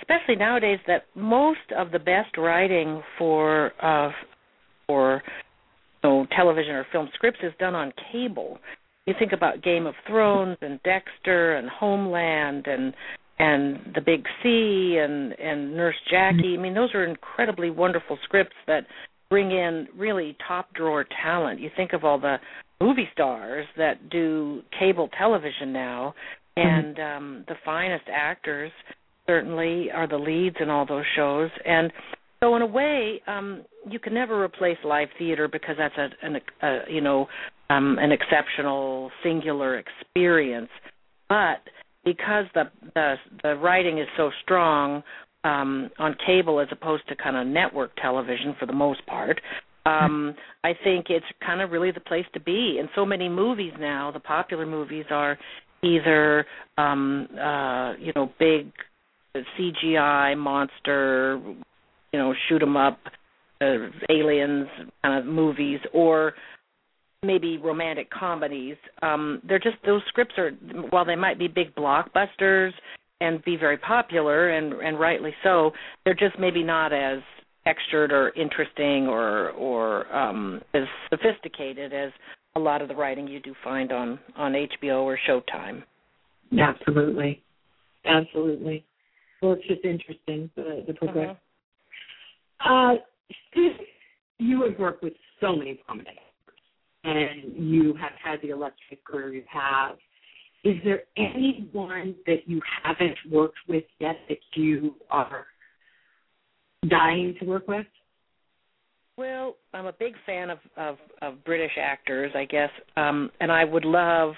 especially 0.00 0.36
nowadays, 0.36 0.78
that 0.86 1.04
most 1.14 1.72
of 1.76 1.90
the 1.90 1.98
best 1.98 2.36
writing 2.36 3.02
for 3.18 3.72
uh, 3.82 4.10
for 4.86 5.22
you 6.02 6.10
know, 6.10 6.26
television 6.36 6.74
or 6.74 6.86
film 6.92 7.08
scripts 7.14 7.40
is 7.42 7.52
done 7.58 7.74
on 7.74 7.92
cable. 8.12 8.58
You 9.06 9.14
think 9.18 9.32
about 9.32 9.62
Game 9.62 9.86
of 9.86 9.94
Thrones 10.06 10.56
and 10.60 10.80
Dexter 10.82 11.56
and 11.56 11.68
Homeland 11.68 12.66
and 12.66 12.94
and 13.38 13.94
The 13.94 14.00
Big 14.00 14.24
C 14.42 14.98
and 15.00 15.32
and 15.32 15.76
Nurse 15.76 15.96
Jackie. 16.10 16.54
I 16.58 16.60
mean, 16.60 16.74
those 16.74 16.94
are 16.94 17.04
incredibly 17.04 17.70
wonderful 17.70 18.18
scripts 18.24 18.56
that 18.66 18.86
bring 19.30 19.50
in 19.50 19.88
really 19.96 20.36
top 20.46 20.72
drawer 20.74 21.04
talent. 21.22 21.60
You 21.60 21.70
think 21.76 21.92
of 21.92 22.04
all 22.04 22.18
the 22.18 22.36
movie 22.80 23.08
stars 23.12 23.66
that 23.76 24.08
do 24.10 24.62
cable 24.78 25.08
television 25.18 25.72
now, 25.72 26.14
mm-hmm. 26.56 26.68
and 26.68 26.98
um, 27.00 27.44
the 27.48 27.56
finest 27.64 28.04
actors 28.12 28.72
certainly 29.26 29.90
are 29.90 30.08
the 30.08 30.16
leads 30.16 30.56
in 30.60 30.70
all 30.70 30.86
those 30.86 31.04
shows. 31.16 31.50
And 31.64 31.92
so, 32.40 32.54
in 32.56 32.62
a 32.62 32.66
way, 32.66 33.22
um, 33.26 33.64
you 33.88 33.98
can 33.98 34.14
never 34.14 34.42
replace 34.42 34.76
live 34.84 35.08
theater 35.18 35.48
because 35.48 35.76
that's 35.78 35.96
a, 35.96 36.26
an, 36.26 36.36
a 36.62 36.78
you 36.90 37.00
know 37.00 37.26
um, 37.70 37.98
an 37.98 38.12
exceptional 38.12 39.10
singular 39.22 39.78
experience. 39.78 40.70
But 41.28 41.60
because 42.04 42.44
the 42.54 42.64
the 42.94 43.14
the 43.42 43.56
writing 43.56 43.98
is 43.98 44.06
so 44.16 44.30
strong 44.42 45.02
um, 45.44 45.90
on 45.98 46.16
cable 46.26 46.60
as 46.60 46.68
opposed 46.70 47.08
to 47.08 47.16
kind 47.16 47.36
of 47.36 47.46
network 47.46 47.96
television 47.96 48.54
for 48.58 48.66
the 48.66 48.72
most 48.72 49.04
part, 49.06 49.40
um 49.86 50.34
i 50.62 50.72
think 50.84 51.06
it's 51.10 51.26
kind 51.44 51.60
of 51.60 51.70
really 51.70 51.90
the 51.90 52.00
place 52.00 52.24
to 52.32 52.40
be 52.40 52.78
and 52.80 52.88
so 52.94 53.04
many 53.04 53.28
movies 53.28 53.72
now 53.78 54.10
the 54.10 54.20
popular 54.20 54.66
movies 54.66 55.04
are 55.10 55.38
either 55.82 56.46
um 56.78 57.28
uh 57.38 57.92
you 57.96 58.12
know 58.16 58.32
big 58.38 58.70
cgi 59.34 60.36
monster 60.38 61.40
you 62.12 62.18
know 62.18 62.34
shoot 62.48 62.62
'em 62.62 62.76
up 62.76 62.98
uh, 63.60 63.88
aliens 64.10 64.68
kind 65.02 65.18
of 65.18 65.26
movies 65.26 65.80
or 65.92 66.34
maybe 67.22 67.58
romantic 67.58 68.10
comedies 68.10 68.76
um 69.02 69.40
they're 69.48 69.58
just 69.58 69.76
those 69.84 70.02
scripts 70.08 70.34
are 70.38 70.50
while 70.90 71.04
they 71.04 71.16
might 71.16 71.38
be 71.38 71.48
big 71.48 71.74
blockbusters 71.74 72.72
and 73.20 73.42
be 73.44 73.56
very 73.56 73.78
popular 73.78 74.50
and 74.50 74.72
and 74.74 75.00
rightly 75.00 75.34
so 75.42 75.72
they're 76.04 76.14
just 76.14 76.38
maybe 76.38 76.62
not 76.62 76.92
as 76.92 77.20
textured 77.64 78.12
or 78.12 78.30
interesting 78.30 79.06
or 79.08 79.50
or 79.50 80.14
um, 80.14 80.60
as 80.74 80.82
sophisticated 81.10 81.92
as 81.92 82.10
a 82.56 82.60
lot 82.60 82.82
of 82.82 82.88
the 82.88 82.94
writing 82.94 83.26
you 83.26 83.40
do 83.40 83.54
find 83.64 83.90
on 83.90 84.18
on 84.36 84.52
HBO 84.52 85.02
or 85.02 85.18
Showtime. 85.28 85.82
Absolutely, 86.56 87.42
absolutely. 88.04 88.84
Well, 89.44 89.52
it's 89.52 89.68
just 89.68 89.84
interesting 89.84 90.48
the 90.56 90.84
the 90.86 90.94
progress. 90.94 91.36
Uh-huh. 92.60 92.94
Uh, 92.94 93.60
you 94.38 94.62
have 94.62 94.78
worked 94.78 95.02
with 95.02 95.12
so 95.38 95.54
many 95.54 95.74
prominent 95.74 96.16
actors, 96.16 96.62
and 97.04 97.70
you 97.70 97.94
have 98.00 98.12
had 98.22 98.40
the 98.40 98.50
illustrious 98.50 99.02
career 99.06 99.34
you 99.34 99.44
have. 99.52 99.98
Is 100.64 100.76
there 100.82 101.02
anyone 101.18 102.14
that 102.24 102.46
you 102.48 102.62
haven't 102.82 103.18
worked 103.30 103.58
with 103.68 103.84
yet 104.00 104.16
that 104.30 104.38
you 104.54 104.94
are 105.10 105.44
dying 106.88 107.34
to 107.40 107.44
work 107.44 107.68
with? 107.68 107.86
Well, 109.18 109.56
I'm 109.74 109.84
a 109.84 109.92
big 109.92 110.14
fan 110.24 110.48
of 110.48 110.58
of, 110.78 110.96
of 111.20 111.44
British 111.44 111.72
actors, 111.78 112.32
I 112.34 112.46
guess, 112.46 112.70
um, 112.96 113.30
and 113.40 113.52
I 113.52 113.64
would 113.64 113.84
love, 113.84 114.32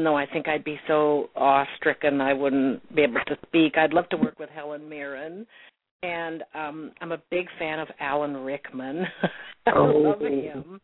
even 0.00 0.04
though 0.06 0.16
I 0.16 0.24
think 0.24 0.48
I'd 0.48 0.64
be 0.64 0.80
so 0.88 1.28
awe-stricken 1.36 2.22
I 2.22 2.32
wouldn't 2.32 2.94
be 2.96 3.02
able 3.02 3.20
to 3.26 3.36
speak. 3.46 3.76
I'd 3.76 3.92
love 3.92 4.08
to 4.08 4.16
work 4.16 4.38
with 4.38 4.48
Helen 4.48 4.88
Mirren, 4.88 5.46
and 6.02 6.42
um, 6.54 6.92
I'm 7.02 7.12
a 7.12 7.20
big 7.30 7.46
fan 7.58 7.78
of 7.78 7.88
Alan 8.00 8.34
Rickman. 8.34 9.04
I 9.66 9.72
oh. 9.76 9.84
love 9.84 10.20
him, 10.22 10.80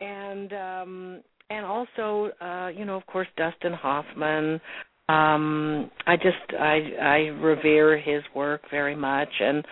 and 0.00 0.52
um, 0.52 1.22
and 1.50 1.66
also, 1.66 2.30
uh, 2.40 2.68
you 2.68 2.84
know, 2.84 2.96
of 2.96 3.04
course, 3.06 3.26
Dustin 3.36 3.72
Hoffman. 3.72 4.60
Um, 5.08 5.90
I 6.06 6.14
just 6.14 6.56
I 6.56 6.78
I 7.00 7.16
revere 7.40 7.98
his 7.98 8.22
work 8.32 8.62
very 8.70 8.94
much, 8.94 9.28
and 9.40 9.64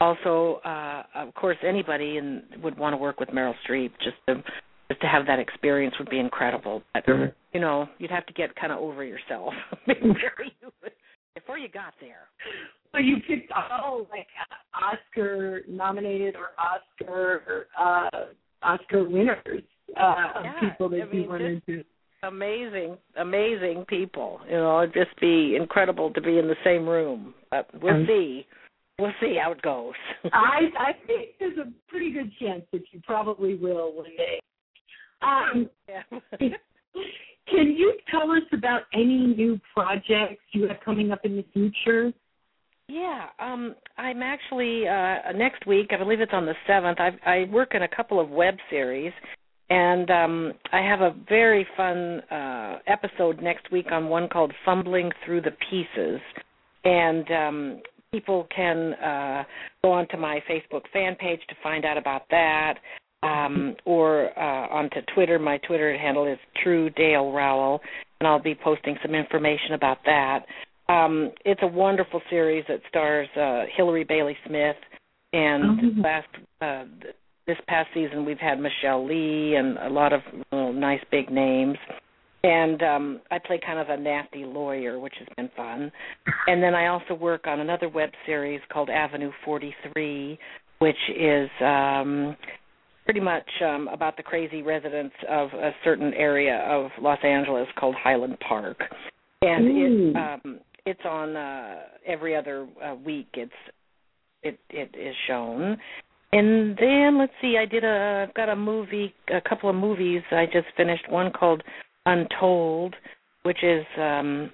also, 0.00 0.62
uh, 0.64 1.02
of 1.14 1.34
course, 1.34 1.58
anybody 1.62 2.16
and 2.16 2.44
would 2.62 2.78
want 2.78 2.94
to 2.94 2.96
work 2.96 3.20
with 3.20 3.28
Meryl 3.28 3.54
Streep. 3.68 3.90
Just 4.02 4.16
to 4.26 4.36
just 4.36 4.46
to 4.88 5.06
have 5.06 5.26
that 5.26 5.38
experience 5.38 5.94
would 5.98 6.10
be 6.10 6.18
incredible. 6.18 6.82
But 6.94 7.04
sure. 7.04 7.32
you 7.52 7.60
know, 7.60 7.88
you'd 7.98 8.10
have 8.10 8.26
to 8.26 8.32
get 8.32 8.54
kind 8.56 8.72
of 8.72 8.78
over 8.78 9.04
yourself 9.04 9.52
before 9.86 10.44
you 10.60 10.90
before 11.34 11.58
you 11.58 11.68
got 11.68 11.94
there. 12.00 12.28
So 12.92 12.98
you 12.98 13.16
picked 13.28 13.52
all 13.52 14.06
like 14.10 14.26
Oscar 14.74 15.62
nominated 15.68 16.36
or 16.36 16.50
Oscar 16.58 17.66
uh, 17.78 18.08
Oscar 18.62 19.04
winners 19.04 19.62
uh, 19.96 20.14
yeah, 20.42 20.60
people 20.60 20.88
that 20.90 21.02
I 21.02 21.04
mean, 21.06 21.22
you 21.22 21.28
wanted 21.28 21.66
to. 21.66 21.84
Amazing, 22.24 22.96
amazing 23.16 23.84
people. 23.88 24.40
You 24.46 24.56
know, 24.56 24.82
it'd 24.82 24.94
just 24.94 25.18
be 25.20 25.56
incredible 25.56 26.12
to 26.12 26.20
be 26.20 26.38
in 26.38 26.48
the 26.48 26.56
same 26.64 26.88
room. 26.88 27.34
But 27.50 27.68
we'll 27.80 27.94
um, 27.94 28.06
see 28.08 28.46
we'll 28.98 29.12
see 29.20 29.38
how 29.40 29.52
it 29.52 29.62
goes. 29.62 29.94
I 30.32 30.60
I 30.78 30.92
think 31.06 31.30
there's 31.38 31.58
a 31.58 31.70
pretty 31.88 32.12
good 32.12 32.32
chance 32.40 32.62
that 32.72 32.82
you 32.90 33.00
probably 33.04 33.54
will 33.54 33.94
one 33.94 34.10
day. 34.16 34.40
Um, 35.22 35.68
yeah. 35.88 36.02
can 37.50 37.72
you 37.76 37.94
tell 38.10 38.30
us 38.30 38.42
about 38.52 38.82
any 38.94 39.26
new 39.26 39.60
projects 39.74 40.42
you 40.52 40.68
have 40.68 40.78
coming 40.84 41.10
up 41.10 41.20
in 41.24 41.36
the 41.36 41.44
future? 41.52 42.12
Yeah, 42.88 43.26
um, 43.38 43.74
I'm 43.98 44.22
actually 44.22 44.88
uh, 44.88 45.32
next 45.34 45.66
week. 45.66 45.88
I 45.90 45.98
believe 45.98 46.20
it's 46.20 46.32
on 46.32 46.46
the 46.46 46.54
seventh. 46.66 46.98
I 47.00 47.10
I 47.26 47.44
work 47.52 47.74
in 47.74 47.82
a 47.82 47.88
couple 47.88 48.18
of 48.18 48.30
web 48.30 48.54
series, 48.70 49.12
and 49.68 50.10
um, 50.10 50.52
I 50.72 50.80
have 50.80 51.02
a 51.02 51.14
very 51.28 51.66
fun 51.76 52.20
uh, 52.30 52.78
episode 52.86 53.42
next 53.42 53.70
week 53.70 53.92
on 53.92 54.08
one 54.08 54.26
called 54.26 54.52
"Fumbling 54.64 55.10
Through 55.24 55.42
the 55.42 55.52
Pieces." 55.68 56.20
And 56.84 57.30
um, 57.30 57.82
people 58.10 58.46
can 58.54 58.94
uh, 58.94 59.44
go 59.82 59.92
onto 59.92 60.16
my 60.16 60.42
Facebook 60.48 60.84
fan 60.90 61.14
page 61.16 61.40
to 61.50 61.54
find 61.62 61.84
out 61.84 61.98
about 61.98 62.22
that, 62.30 62.78
um, 63.22 63.74
or 63.84 64.38
uh, 64.38 64.68
onto 64.68 65.00
Twitter. 65.14 65.38
My 65.38 65.58
Twitter 65.58 65.96
handle 65.96 66.26
is 66.26 66.38
True 66.62 66.90
Dale 66.90 67.32
Raoul, 67.32 67.80
and 68.20 68.28
I'll 68.28 68.42
be 68.42 68.54
posting 68.54 68.96
some 69.02 69.14
information 69.14 69.74
about 69.74 69.98
that. 70.04 70.44
Um, 70.88 71.32
it's 71.44 71.60
a 71.62 71.66
wonderful 71.66 72.22
series 72.30 72.64
that 72.68 72.80
stars 72.88 73.28
uh, 73.36 73.64
Hillary 73.76 74.04
Bailey 74.04 74.36
Smith, 74.46 74.76
and 75.32 75.80
oh. 75.98 76.00
last 76.02 76.28
uh, 76.60 76.84
this 77.46 77.58
past 77.66 77.88
season 77.94 78.24
we've 78.24 78.38
had 78.38 78.58
Michelle 78.60 79.06
Lee 79.06 79.56
and 79.56 79.78
a 79.78 79.88
lot 79.88 80.12
of 80.12 80.20
uh, 80.52 80.70
nice 80.70 81.00
big 81.10 81.30
names 81.30 81.76
and 82.44 82.82
um 82.82 83.20
I 83.30 83.38
play 83.38 83.60
kind 83.64 83.78
of 83.78 83.88
a 83.88 84.00
nasty 84.00 84.44
lawyer, 84.44 84.98
which 84.98 85.14
has 85.18 85.28
been 85.36 85.50
fun. 85.56 85.90
And 86.46 86.62
then 86.62 86.74
I 86.74 86.86
also 86.86 87.14
work 87.14 87.46
on 87.46 87.60
another 87.60 87.88
web 87.88 88.10
series 88.26 88.60
called 88.72 88.90
Avenue 88.90 89.32
43, 89.44 90.38
which 90.78 90.96
is 91.16 91.48
um 91.60 92.36
pretty 93.08 93.20
much 93.20 93.48
um 93.64 93.88
about 93.88 94.18
the 94.18 94.22
crazy 94.22 94.60
residents 94.60 95.14
of 95.30 95.48
a 95.54 95.70
certain 95.82 96.12
area 96.12 96.62
of 96.68 96.90
Los 97.00 97.18
Angeles 97.24 97.66
called 97.80 97.94
Highland 97.94 98.36
Park. 98.46 98.76
And 99.40 99.66
Ooh. 99.66 100.10
it 100.10 100.16
um 100.16 100.60
it's 100.84 101.00
on 101.06 101.34
uh 101.34 101.76
every 102.06 102.36
other 102.36 102.68
uh, 102.84 102.94
week 102.94 103.28
it's 103.32 103.50
it 104.42 104.58
it 104.68 104.94
is 104.94 105.14
shown. 105.26 105.78
And 106.32 106.76
then 106.76 107.18
let's 107.18 107.32
see, 107.40 107.56
I 107.58 107.64
did 107.64 107.82
a 107.82 108.26
I've 108.28 108.34
got 108.34 108.50
a 108.50 108.56
movie 108.56 109.14
a 109.34 109.40
couple 109.48 109.70
of 109.70 109.76
movies 109.76 110.20
I 110.30 110.44
just 110.44 110.66
finished 110.76 111.08
one 111.08 111.32
called 111.32 111.62
Untold, 112.04 112.94
which 113.44 113.64
is 113.64 113.86
um, 113.98 114.50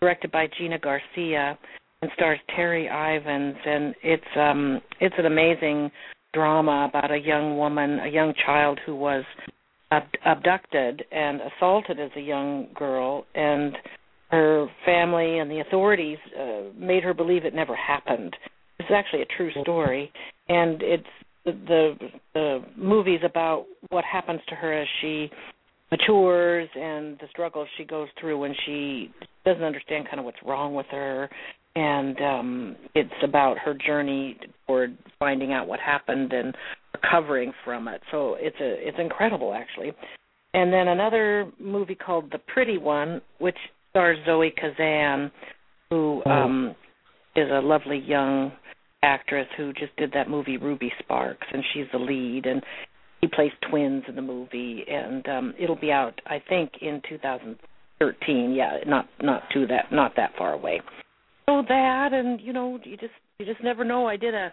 directed 0.00 0.32
by 0.32 0.46
Gina 0.58 0.78
Garcia, 0.78 1.58
and 2.00 2.10
stars 2.14 2.38
Terry 2.56 2.88
Ivans, 2.88 3.56
and 3.66 3.94
it's 4.02 4.24
um 4.38 4.80
it's 4.98 5.14
an 5.18 5.26
amazing 5.26 5.90
drama 6.32 6.88
about 6.88 7.10
a 7.10 7.18
young 7.18 7.56
woman, 7.56 7.98
a 8.00 8.08
young 8.08 8.34
child 8.44 8.78
who 8.84 8.94
was 8.94 9.24
ab- 9.90 10.02
abducted 10.24 11.04
and 11.12 11.40
assaulted 11.40 12.00
as 12.00 12.10
a 12.16 12.20
young 12.20 12.68
girl, 12.74 13.24
and 13.34 13.76
her 14.30 14.66
family 14.86 15.38
and 15.38 15.50
the 15.50 15.60
authorities 15.60 16.18
uh, 16.40 16.62
made 16.76 17.02
her 17.02 17.12
believe 17.12 17.44
it 17.44 17.54
never 17.54 17.76
happened. 17.76 18.34
It's 18.78 18.88
actually 18.90 19.22
a 19.22 19.36
true 19.36 19.50
story, 19.62 20.10
and 20.48 20.82
it's 20.82 21.04
the 21.44 21.96
the, 22.34 22.64
movie's 22.76 23.20
about 23.24 23.66
what 23.90 24.04
happens 24.04 24.40
to 24.48 24.54
her 24.54 24.72
as 24.72 24.88
she 25.00 25.30
matures 25.90 26.68
and 26.74 27.18
the 27.18 27.26
struggles 27.30 27.68
she 27.76 27.84
goes 27.84 28.08
through 28.18 28.38
when 28.38 28.54
she 28.64 29.10
doesn't 29.44 29.62
understand 29.62 30.06
kind 30.06 30.18
of 30.18 30.24
what's 30.24 30.38
wrong 30.44 30.74
with 30.74 30.86
her 30.90 31.28
and 31.74 32.18
um 32.20 32.76
it's 32.94 33.10
about 33.22 33.58
her 33.58 33.74
journey 33.74 34.38
toward 34.72 34.96
finding 35.18 35.52
out 35.52 35.66
what 35.68 35.80
happened 35.80 36.32
and 36.32 36.54
recovering 36.94 37.52
from 37.64 37.88
it. 37.88 38.00
So 38.10 38.36
it's 38.38 38.56
a 38.60 38.88
it's 38.88 38.96
incredible 38.98 39.54
actually. 39.54 39.92
And 40.54 40.72
then 40.72 40.88
another 40.88 41.50
movie 41.60 41.94
called 41.94 42.30
the 42.32 42.38
pretty 42.38 42.78
one 42.78 43.20
which 43.38 43.56
stars 43.90 44.18
zoe 44.24 44.52
kazan 44.56 45.30
who 45.90 46.22
um 46.24 46.74
is 47.36 47.48
a 47.50 47.60
lovely 47.60 47.98
young 47.98 48.52
actress 49.02 49.46
who 49.56 49.72
just 49.72 49.94
did 49.96 50.12
that 50.12 50.30
movie 50.30 50.56
ruby 50.56 50.90
sparks 51.00 51.46
and 51.52 51.62
she's 51.72 51.86
the 51.92 51.98
lead 51.98 52.46
and 52.46 52.62
he 53.20 53.28
plays 53.28 53.52
twins 53.70 54.04
in 54.08 54.16
the 54.16 54.22
movie. 54.22 54.84
And 54.88 55.28
um 55.28 55.54
it'll 55.58 55.76
be 55.76 55.92
out 55.92 56.18
i 56.26 56.42
think 56.48 56.72
in 56.80 57.02
2013 57.08 58.52
yeah 58.52 58.78
not 58.86 59.06
not 59.22 59.42
too 59.52 59.66
that 59.66 59.92
not 59.92 60.12
that 60.16 60.30
far 60.38 60.54
away. 60.54 60.80
So 61.46 61.62
that 61.68 62.10
and 62.12 62.40
you 62.40 62.54
know 62.54 62.78
you 62.84 62.96
just 62.96 63.12
you 63.42 63.52
just 63.52 63.62
never 63.64 63.84
know 63.84 64.06
i 64.06 64.16
did 64.16 64.34
a 64.34 64.52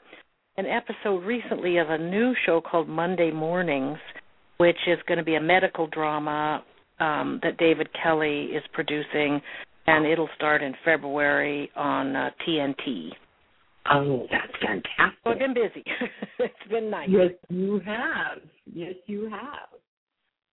an 0.58 0.65
episode 0.65 1.23
recently 1.23 1.78
of 1.78 1.89
a 1.89 1.97
new 1.97 2.34
show 2.45 2.60
called 2.62 2.89
monday 2.89 3.32
mornings 3.32 3.97
which 4.58 4.78
is 4.88 4.97
going 5.08 5.17
to 5.17 5.23
be 5.23 5.36
a 5.36 5.41
medical 5.41 5.88
drama 5.88 6.63
um 6.99 7.39
that 7.43 7.58
david 7.58 7.88
kelley 8.02 8.45
is 8.45 8.63
producing 8.73 9.41
and 9.88 10.06
it'll 10.06 10.30
start 10.36 10.62
in 10.63 10.73
february 10.84 11.69
on 11.75 12.15
uh, 12.15 12.30
tnt 12.47 13.10
Oh, 13.91 14.28
that's 14.30 14.54
fantastic. 14.62 15.17
so 15.23 15.30
i've 15.32 15.39
been 15.39 15.54
busy 15.54 15.84
it's 16.39 16.69
been 16.69 16.89
nice 16.89 17.10
Yes, 17.12 17.32
you 17.49 17.80
have. 17.86 18.39
Yes, 18.71 18.93
you 19.08 19.30
have. 19.32 19.69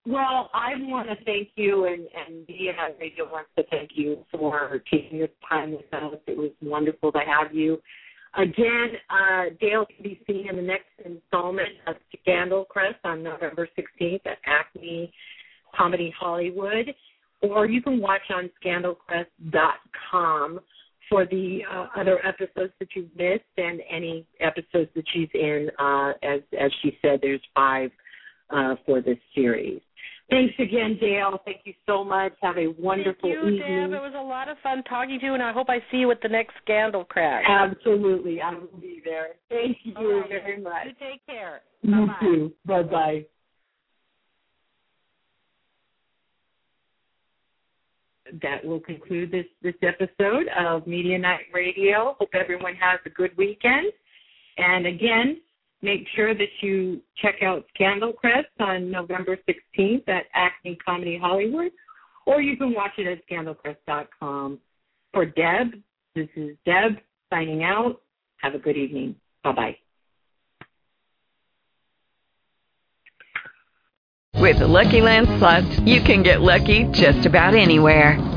Well, 0.07 0.49
I 0.53 0.71
want 0.77 1.09
to 1.09 1.15
thank 1.25 1.49
you, 1.55 1.85
and 1.85 2.07
and 2.25 2.47
Nite 2.47 2.97
Radio 2.99 3.29
wants 3.29 3.49
to 3.57 3.63
thank 3.69 3.91
you 3.93 4.23
for 4.31 4.81
taking 4.89 5.17
your 5.19 5.27
time 5.47 5.71
with 5.73 5.93
us. 5.93 6.15
It 6.25 6.37
was 6.37 6.51
wonderful 6.61 7.11
to 7.11 7.19
have 7.19 7.53
you. 7.53 7.79
Again, 8.35 8.91
uh, 9.09 9.45
Dale 9.59 9.85
can 9.85 10.03
be 10.03 10.19
seen 10.27 10.47
in 10.49 10.55
the 10.55 10.61
next 10.61 10.89
installment 11.03 11.69
of 11.87 11.95
Scandal 12.21 12.65
Crest 12.65 12.99
on 13.03 13.23
November 13.23 13.67
16th 13.77 14.25
at 14.25 14.37
Acme 14.45 15.11
Comedy 15.75 16.13
Hollywood, 16.17 16.93
or 17.41 17.65
you 17.67 17.81
can 17.81 17.99
watch 17.99 18.21
on 18.29 18.49
scandalcrest.com 18.63 20.59
for 21.09 21.25
the 21.25 21.59
uh, 21.71 21.87
other 21.95 22.19
episodes 22.25 22.73
that 22.79 22.89
you've 22.95 23.15
missed 23.15 23.43
and 23.57 23.81
any 23.89 24.25
episodes 24.39 24.89
that 24.95 25.05
she's 25.13 25.29
in. 25.33 25.69
Uh, 25.79 26.11
as 26.23 26.41
as 26.59 26.71
she 26.81 26.97
said, 27.01 27.19
there's 27.21 27.41
five 27.55 27.91
uh, 28.49 28.75
for 28.85 29.01
this 29.01 29.17
series. 29.33 29.81
Thanks 30.29 30.53
again, 30.59 30.97
Dale. 30.99 31.39
Thank 31.45 31.61
you 31.63 31.73
so 31.85 32.03
much. 32.03 32.33
Have 32.41 32.57
a 32.57 32.67
wonderful 32.77 33.29
Thank 33.29 33.45
you, 33.45 33.55
evening. 33.55 33.91
Deb. 33.91 33.93
It 33.93 34.01
was 34.01 34.13
a 34.17 34.21
lot 34.21 34.49
of 34.49 34.57
fun 34.61 34.83
talking 34.83 35.19
to 35.21 35.25
you, 35.25 35.33
and 35.35 35.41
I 35.41 35.53
hope 35.53 35.69
I 35.69 35.79
see 35.89 35.97
you 35.97 36.11
at 36.11 36.21
the 36.21 36.27
next 36.27 36.53
Scandal 36.63 37.05
Crest. 37.05 37.45
Absolutely, 37.49 38.41
I 38.41 38.53
will 38.53 38.79
be 38.81 39.01
there. 39.05 39.29
Thank 39.49 39.77
you 39.83 40.19
right. 40.19 40.27
very 40.27 40.61
much. 40.61 40.87
You 40.87 40.91
take 40.99 41.25
care. 41.25 41.61
You 41.81 42.07
Bye-bye. 42.07 42.19
too. 42.19 42.53
Bye 42.65 42.83
bye. 42.83 43.25
That 48.41 48.65
will 48.65 48.81
conclude 48.81 49.31
this 49.31 49.45
this 49.61 49.75
episode 49.81 50.47
of 50.59 50.85
Media 50.85 51.17
Nite 51.17 51.45
Radio. 51.53 52.17
Hope 52.19 52.31
everyone 52.33 52.75
has 52.75 52.99
a 53.05 53.09
good 53.09 53.31
weekend. 53.37 53.93
And 54.57 54.85
again, 54.85 55.39
make 55.81 56.07
sure 56.15 56.33
that 56.33 56.49
you 56.61 57.01
check 57.21 57.43
out 57.43 57.65
Scandal 57.75 58.13
Crest 58.13 58.47
on 58.59 58.89
November 58.91 59.37
16th 59.47 60.07
at 60.07 60.25
Acme 60.33 60.77
Comedy 60.83 61.17
Hollywood, 61.17 61.71
or 62.25 62.41
you 62.41 62.57
can 62.57 62.73
watch 62.73 62.91
it 62.97 63.07
at 63.07 63.27
scandalcrest.com. 63.27 64.59
For 65.13 65.25
Deb, 65.25 65.81
this 66.15 66.27
is 66.35 66.55
Deb 66.65 66.97
signing 67.31 67.63
out. 67.63 68.01
Have 68.37 68.53
a 68.53 68.59
good 68.59 68.77
evening. 68.77 69.15
Bye 69.43 69.51
bye. 69.53 69.77
With 74.35 74.59
the 74.59 74.67
Lucky 74.67 75.01
Land 75.01 75.27
Slots, 75.39 75.79
you 75.79 76.01
can 76.01 76.21
get 76.21 76.41
lucky 76.41 76.83
just 76.91 77.25
about 77.25 77.55
anywhere. 77.55 78.36